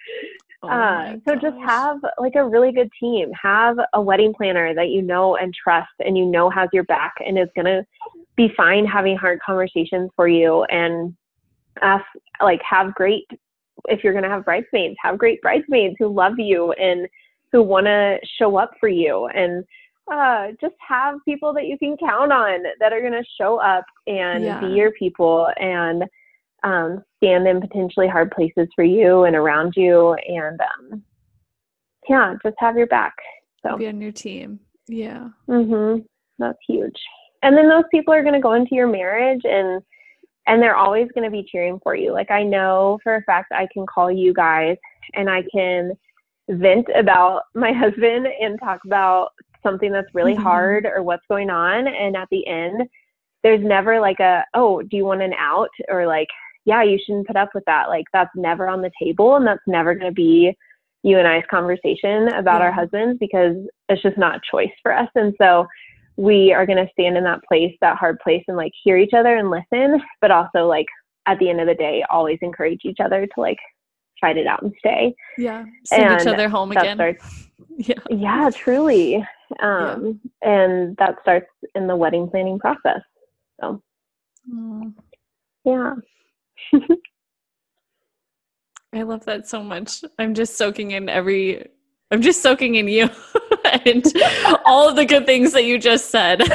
Oh 0.62 0.68
uh, 0.68 1.16
so 1.26 1.34
just 1.36 1.56
have 1.64 1.98
like 2.18 2.34
a 2.34 2.44
really 2.44 2.72
good 2.72 2.90
team. 3.00 3.30
Have 3.40 3.78
a 3.94 4.00
wedding 4.00 4.34
planner 4.34 4.74
that 4.74 4.88
you 4.88 5.00
know 5.00 5.36
and 5.36 5.54
trust 5.54 5.88
and 6.04 6.18
you 6.18 6.26
know 6.26 6.50
has 6.50 6.68
your 6.72 6.84
back 6.84 7.14
and 7.24 7.38
is 7.38 7.48
going 7.54 7.66
to 7.66 7.84
be 8.36 8.52
fine 8.56 8.84
having 8.84 9.16
hard 9.16 9.38
conversations 9.44 10.10
for 10.14 10.28
you 10.28 10.64
and 10.64 11.14
ask 11.82 12.04
like 12.42 12.60
have 12.68 12.94
great 12.94 13.26
if 13.88 14.04
you're 14.04 14.12
going 14.12 14.24
to 14.24 14.28
have 14.28 14.44
bridesmaids, 14.44 14.96
have 15.02 15.18
great 15.18 15.40
bridesmaids 15.40 15.96
who 15.98 16.08
love 16.08 16.38
you 16.38 16.72
and 16.72 17.08
who 17.52 17.62
want 17.62 17.86
to 17.86 18.18
show 18.38 18.56
up 18.56 18.72
for 18.78 18.88
you 18.88 19.26
and 19.34 19.64
uh, 20.12 20.48
just 20.60 20.74
have 20.86 21.16
people 21.24 21.52
that 21.52 21.66
you 21.66 21.78
can 21.78 21.96
count 21.96 22.32
on 22.32 22.62
that 22.80 22.92
are 22.92 23.00
going 23.00 23.12
to 23.12 23.24
show 23.38 23.58
up 23.58 23.84
and 24.06 24.44
yeah. 24.44 24.60
be 24.60 24.66
your 24.66 24.90
people 24.92 25.48
and 25.58 26.04
um, 26.62 27.02
stand 27.16 27.46
in 27.46 27.60
potentially 27.60 28.08
hard 28.08 28.30
places 28.30 28.68
for 28.74 28.84
you 28.84 29.24
and 29.24 29.36
around 29.36 29.74
you 29.76 30.14
and 30.28 30.60
um, 30.60 31.02
yeah 32.08 32.34
just 32.42 32.56
have 32.58 32.76
your 32.76 32.86
back. 32.86 33.14
So. 33.62 33.76
Be 33.76 33.88
on 33.88 34.00
your 34.00 34.12
team. 34.12 34.60
Yeah. 34.88 35.28
Mm-hmm. 35.48 36.02
that's 36.38 36.58
huge. 36.66 36.96
And 37.42 37.56
then 37.56 37.68
those 37.68 37.84
people 37.90 38.12
are 38.12 38.22
going 38.22 38.34
to 38.34 38.40
go 38.40 38.54
into 38.54 38.74
your 38.74 38.88
marriage 38.88 39.42
and 39.44 39.82
and 40.46 40.60
they're 40.60 40.76
always 40.76 41.08
going 41.14 41.24
to 41.24 41.30
be 41.30 41.46
cheering 41.50 41.78
for 41.82 41.94
you. 41.94 42.12
Like 42.12 42.30
i 42.30 42.42
know 42.42 42.98
for 43.02 43.16
a 43.16 43.22
fact 43.22 43.52
i 43.52 43.68
can 43.72 43.86
call 43.86 44.10
you 44.10 44.32
guys 44.34 44.76
and 45.14 45.30
i 45.30 45.42
can 45.54 45.92
vent 46.48 46.86
about 46.96 47.42
my 47.54 47.72
husband 47.72 48.26
and 48.40 48.58
talk 48.58 48.80
about 48.84 49.30
something 49.62 49.92
that's 49.92 50.14
really 50.14 50.32
mm-hmm. 50.32 50.42
hard 50.42 50.86
or 50.86 51.02
what's 51.02 51.26
going 51.28 51.50
on. 51.50 51.86
And 51.86 52.16
at 52.16 52.28
the 52.30 52.46
end 52.46 52.88
there's 53.42 53.64
never 53.64 54.00
like 54.00 54.20
a 54.20 54.44
oh 54.54 54.82
do 54.82 54.96
you 54.96 55.04
want 55.04 55.22
an 55.22 55.34
out? 55.38 55.70
or 55.88 56.06
like 56.06 56.28
yeah 56.64 56.82
you 56.82 56.98
shouldn't 57.04 57.26
put 57.26 57.36
up 57.36 57.50
with 57.54 57.64
that. 57.66 57.88
Like 57.88 58.04
that's 58.12 58.30
never 58.34 58.68
on 58.68 58.82
the 58.82 58.90
table 59.02 59.36
and 59.36 59.46
that's 59.46 59.60
never 59.66 59.94
going 59.94 60.10
to 60.10 60.14
be 60.14 60.56
you 61.02 61.18
and 61.18 61.26
I's 61.26 61.44
conversation 61.50 62.28
about 62.28 62.60
yeah. 62.60 62.66
our 62.66 62.72
husbands 62.72 63.18
because 63.18 63.56
it's 63.88 64.02
just 64.02 64.18
not 64.18 64.36
a 64.36 64.40
choice 64.50 64.72
for 64.82 64.94
us. 64.94 65.08
And 65.14 65.34
so 65.40 65.66
we 66.16 66.52
are 66.52 66.66
going 66.66 66.84
to 66.84 66.90
stand 66.92 67.16
in 67.16 67.24
that 67.24 67.40
place 67.48 67.74
that 67.80 67.96
hard 67.96 68.18
place 68.20 68.44
and 68.46 68.56
like 68.56 68.72
hear 68.84 68.98
each 68.98 69.14
other 69.14 69.36
and 69.36 69.50
listen 69.50 69.98
but 70.20 70.30
also 70.30 70.66
like 70.66 70.86
at 71.26 71.38
the 71.38 71.48
end 71.48 71.60
of 71.60 71.66
the 71.66 71.74
day 71.74 72.04
always 72.10 72.38
encourage 72.42 72.80
each 72.84 72.98
other 73.02 73.26
to 73.26 73.40
like 73.40 73.58
fight 74.20 74.36
it 74.36 74.46
out 74.46 74.62
and 74.62 74.74
stay. 74.78 75.14
Yeah 75.38 75.64
send 75.84 76.04
and 76.04 76.20
each 76.20 76.26
other 76.26 76.48
home 76.48 76.72
again. 76.72 76.96
starts, 76.96 77.48
yeah. 77.76 77.94
Yeah 78.10 78.50
truly. 78.52 79.26
Um, 79.60 80.20
yeah. 80.42 80.50
and 80.50 80.96
that 80.98 81.16
starts 81.22 81.48
in 81.74 81.86
the 81.86 81.96
wedding 81.96 82.28
planning 82.28 82.58
process. 82.58 83.00
So 83.60 83.82
mm. 84.52 84.92
yeah 85.64 85.94
i 88.94 89.02
love 89.02 89.24
that 89.24 89.48
so 89.48 89.62
much 89.62 90.02
i'm 90.18 90.34
just 90.34 90.56
soaking 90.56 90.90
in 90.92 91.08
every 91.08 91.66
i'm 92.10 92.20
just 92.20 92.42
soaking 92.42 92.74
in 92.74 92.88
you 92.88 93.08
and 93.86 94.12
all 94.64 94.88
of 94.88 94.96
the 94.96 95.04
good 95.04 95.26
things 95.26 95.52
that 95.52 95.64
you 95.64 95.78
just 95.78 96.10
said 96.10 96.40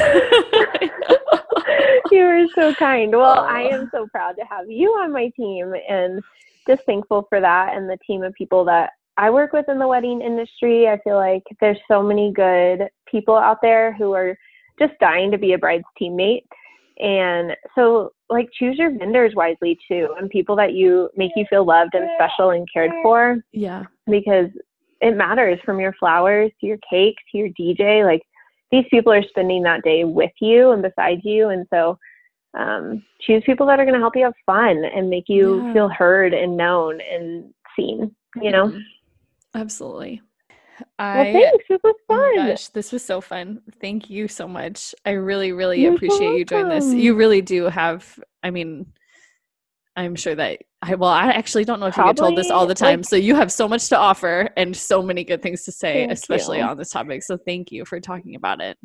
you 2.10 2.20
are 2.22 2.46
so 2.54 2.74
kind 2.74 3.12
well 3.12 3.40
i 3.40 3.62
am 3.62 3.88
so 3.92 4.06
proud 4.08 4.36
to 4.36 4.44
have 4.44 4.70
you 4.70 4.90
on 4.90 5.12
my 5.12 5.30
team 5.36 5.74
and 5.88 6.22
just 6.66 6.82
thankful 6.84 7.26
for 7.28 7.40
that 7.40 7.74
and 7.74 7.88
the 7.88 7.98
team 8.06 8.22
of 8.22 8.34
people 8.34 8.64
that 8.64 8.90
I 9.18 9.30
work 9.30 9.52
with 9.52 9.68
in 9.68 9.78
the 9.78 9.88
wedding 9.88 10.20
industry. 10.20 10.88
I 10.88 10.98
feel 11.02 11.16
like 11.16 11.42
there's 11.60 11.78
so 11.88 12.02
many 12.02 12.32
good 12.32 12.88
people 13.06 13.36
out 13.36 13.62
there 13.62 13.94
who 13.94 14.12
are 14.12 14.36
just 14.78 14.92
dying 15.00 15.30
to 15.30 15.38
be 15.38 15.54
a 15.54 15.58
bride's 15.58 15.84
teammate. 16.00 16.44
And 16.98 17.52
so, 17.74 18.12
like, 18.30 18.48
choose 18.58 18.78
your 18.78 18.96
vendors 18.96 19.34
wisely 19.34 19.78
too, 19.86 20.08
and 20.18 20.30
people 20.30 20.56
that 20.56 20.72
you 20.72 21.10
make 21.16 21.32
you 21.36 21.44
feel 21.48 21.64
loved 21.64 21.94
and 21.94 22.08
special 22.16 22.50
and 22.50 22.66
cared 22.72 22.92
for. 23.02 23.36
Yeah. 23.52 23.84
Because 24.06 24.48
it 25.00 25.16
matters 25.16 25.58
from 25.64 25.78
your 25.78 25.92
flowers 25.94 26.50
to 26.60 26.66
your 26.66 26.78
cake 26.88 27.16
to 27.30 27.38
your 27.38 27.48
DJ. 27.50 28.04
Like, 28.04 28.22
these 28.72 28.86
people 28.90 29.12
are 29.12 29.22
spending 29.22 29.62
that 29.62 29.84
day 29.84 30.04
with 30.04 30.32
you 30.40 30.70
and 30.70 30.82
beside 30.82 31.20
you. 31.22 31.50
And 31.50 31.66
so, 31.70 31.98
um, 32.56 33.04
choose 33.20 33.42
people 33.44 33.66
that 33.66 33.78
are 33.78 33.84
going 33.84 33.94
to 33.94 34.00
help 34.00 34.16
you 34.16 34.24
have 34.24 34.34
fun 34.46 34.82
and 34.84 35.10
make 35.10 35.28
you 35.28 35.62
yeah. 35.62 35.72
feel 35.74 35.88
heard 35.88 36.32
and 36.32 36.56
known 36.56 37.00
and 37.00 37.52
seen, 37.76 38.14
you 38.40 38.50
know? 38.50 38.68
Mm-hmm. 38.68 38.78
Absolutely. 39.54 40.22
I, 40.98 41.32
well, 41.32 41.32
thanks. 41.32 41.64
This 41.68 41.80
was 41.82 41.94
oh 42.08 42.14
fun. 42.14 42.18
Oh 42.18 42.34
gosh, 42.36 42.68
this 42.68 42.92
was 42.92 43.04
so 43.04 43.20
fun. 43.20 43.62
Thank 43.80 44.10
you 44.10 44.28
so 44.28 44.46
much. 44.46 44.94
I 45.04 45.10
really, 45.10 45.52
really 45.52 45.82
You're 45.82 45.94
appreciate 45.94 46.38
you 46.38 46.44
doing 46.44 46.68
this. 46.68 46.92
You 46.92 47.14
really 47.14 47.42
do 47.42 47.64
have, 47.64 48.18
I 48.42 48.50
mean, 48.50 48.86
I'm 49.96 50.14
sure 50.14 50.34
that 50.34 50.60
I, 50.82 50.94
well, 50.94 51.10
I 51.10 51.28
actually 51.28 51.64
don't 51.64 51.80
know 51.80 51.86
if 51.86 51.94
Probably, 51.94 52.10
you 52.10 52.14
get 52.14 52.20
told 52.20 52.36
this 52.36 52.50
all 52.50 52.66
the 52.66 52.74
time. 52.74 53.00
Like, 53.00 53.06
so 53.06 53.16
you 53.16 53.34
have 53.34 53.50
so 53.50 53.66
much 53.66 53.88
to 53.88 53.98
offer 53.98 54.50
and 54.56 54.76
so 54.76 55.02
many 55.02 55.24
good 55.24 55.42
things 55.42 55.64
to 55.64 55.72
say, 55.72 56.06
especially 56.08 56.58
you. 56.58 56.64
on 56.64 56.76
this 56.76 56.90
topic. 56.90 57.22
So 57.22 57.36
thank 57.36 57.72
you 57.72 57.84
for 57.84 57.98
talking 57.98 58.34
about 58.34 58.60
it. 58.60 58.78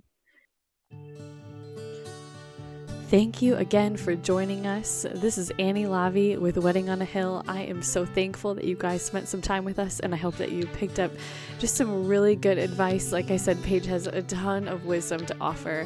Thank 3.12 3.42
you 3.42 3.58
again 3.58 3.98
for 3.98 4.16
joining 4.16 4.66
us. 4.66 5.06
This 5.16 5.38
is 5.38 5.52
Annie 5.60 5.84
Lavi 5.84 6.38
with 6.38 6.58
Wedding 6.58 6.90
on 6.90 7.02
a 7.02 7.06
Hill. 7.06 7.44
I 7.46 7.64
am 7.64 7.84
so 7.84 8.06
thankful 8.06 8.56
that 8.56 8.64
you 8.64 8.78
guys 8.78 9.02
spent 9.02 9.28
some 9.28 9.42
time 9.42 9.66
with 9.66 9.80
us, 9.80 10.00
and 10.00 10.14
I 10.14 10.18
hope 10.18 10.38
that 10.38 10.54
you 10.54 10.66
picked 10.66 10.98
up 10.98 11.12
just 11.60 11.76
some 11.76 12.08
really 12.08 12.38
good 12.38 12.58
advice. 12.58 13.12
Like 13.12 13.30
I 13.30 13.36
said, 13.36 13.62
Paige 13.64 13.86
has 13.88 14.08
a 14.08 14.22
ton 14.22 14.70
of 14.70 14.86
wisdom 14.86 15.26
to 15.26 15.36
offer. 15.42 15.86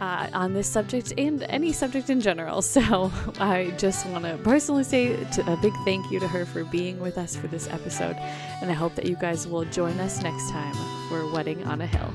Uh, 0.00 0.28
on 0.32 0.54
this 0.54 0.68
subject 0.68 1.12
and 1.18 1.42
any 1.48 1.72
subject 1.72 2.08
in 2.08 2.20
general. 2.20 2.62
So 2.70 3.12
I 3.40 3.74
just 3.76 4.06
want 4.06 4.24
to 4.24 4.38
personally 4.38 4.84
say 4.84 5.14
a 5.46 5.56
big 5.56 5.74
thank 5.84 6.10
you 6.10 6.20
to 6.20 6.28
her 6.28 6.46
for 6.46 6.64
being 6.64 7.00
with 7.00 7.18
us 7.18 7.34
for 7.34 7.48
this 7.48 7.68
episode. 7.68 8.16
And 8.62 8.70
I 8.70 8.74
hope 8.74 8.94
that 8.94 9.06
you 9.06 9.16
guys 9.16 9.48
will 9.48 9.64
join 9.64 9.98
us 9.98 10.22
next 10.22 10.48
time 10.52 10.74
for 11.08 11.30
Wedding 11.32 11.64
on 11.64 11.80
a 11.80 11.86
Hill. 11.86 12.14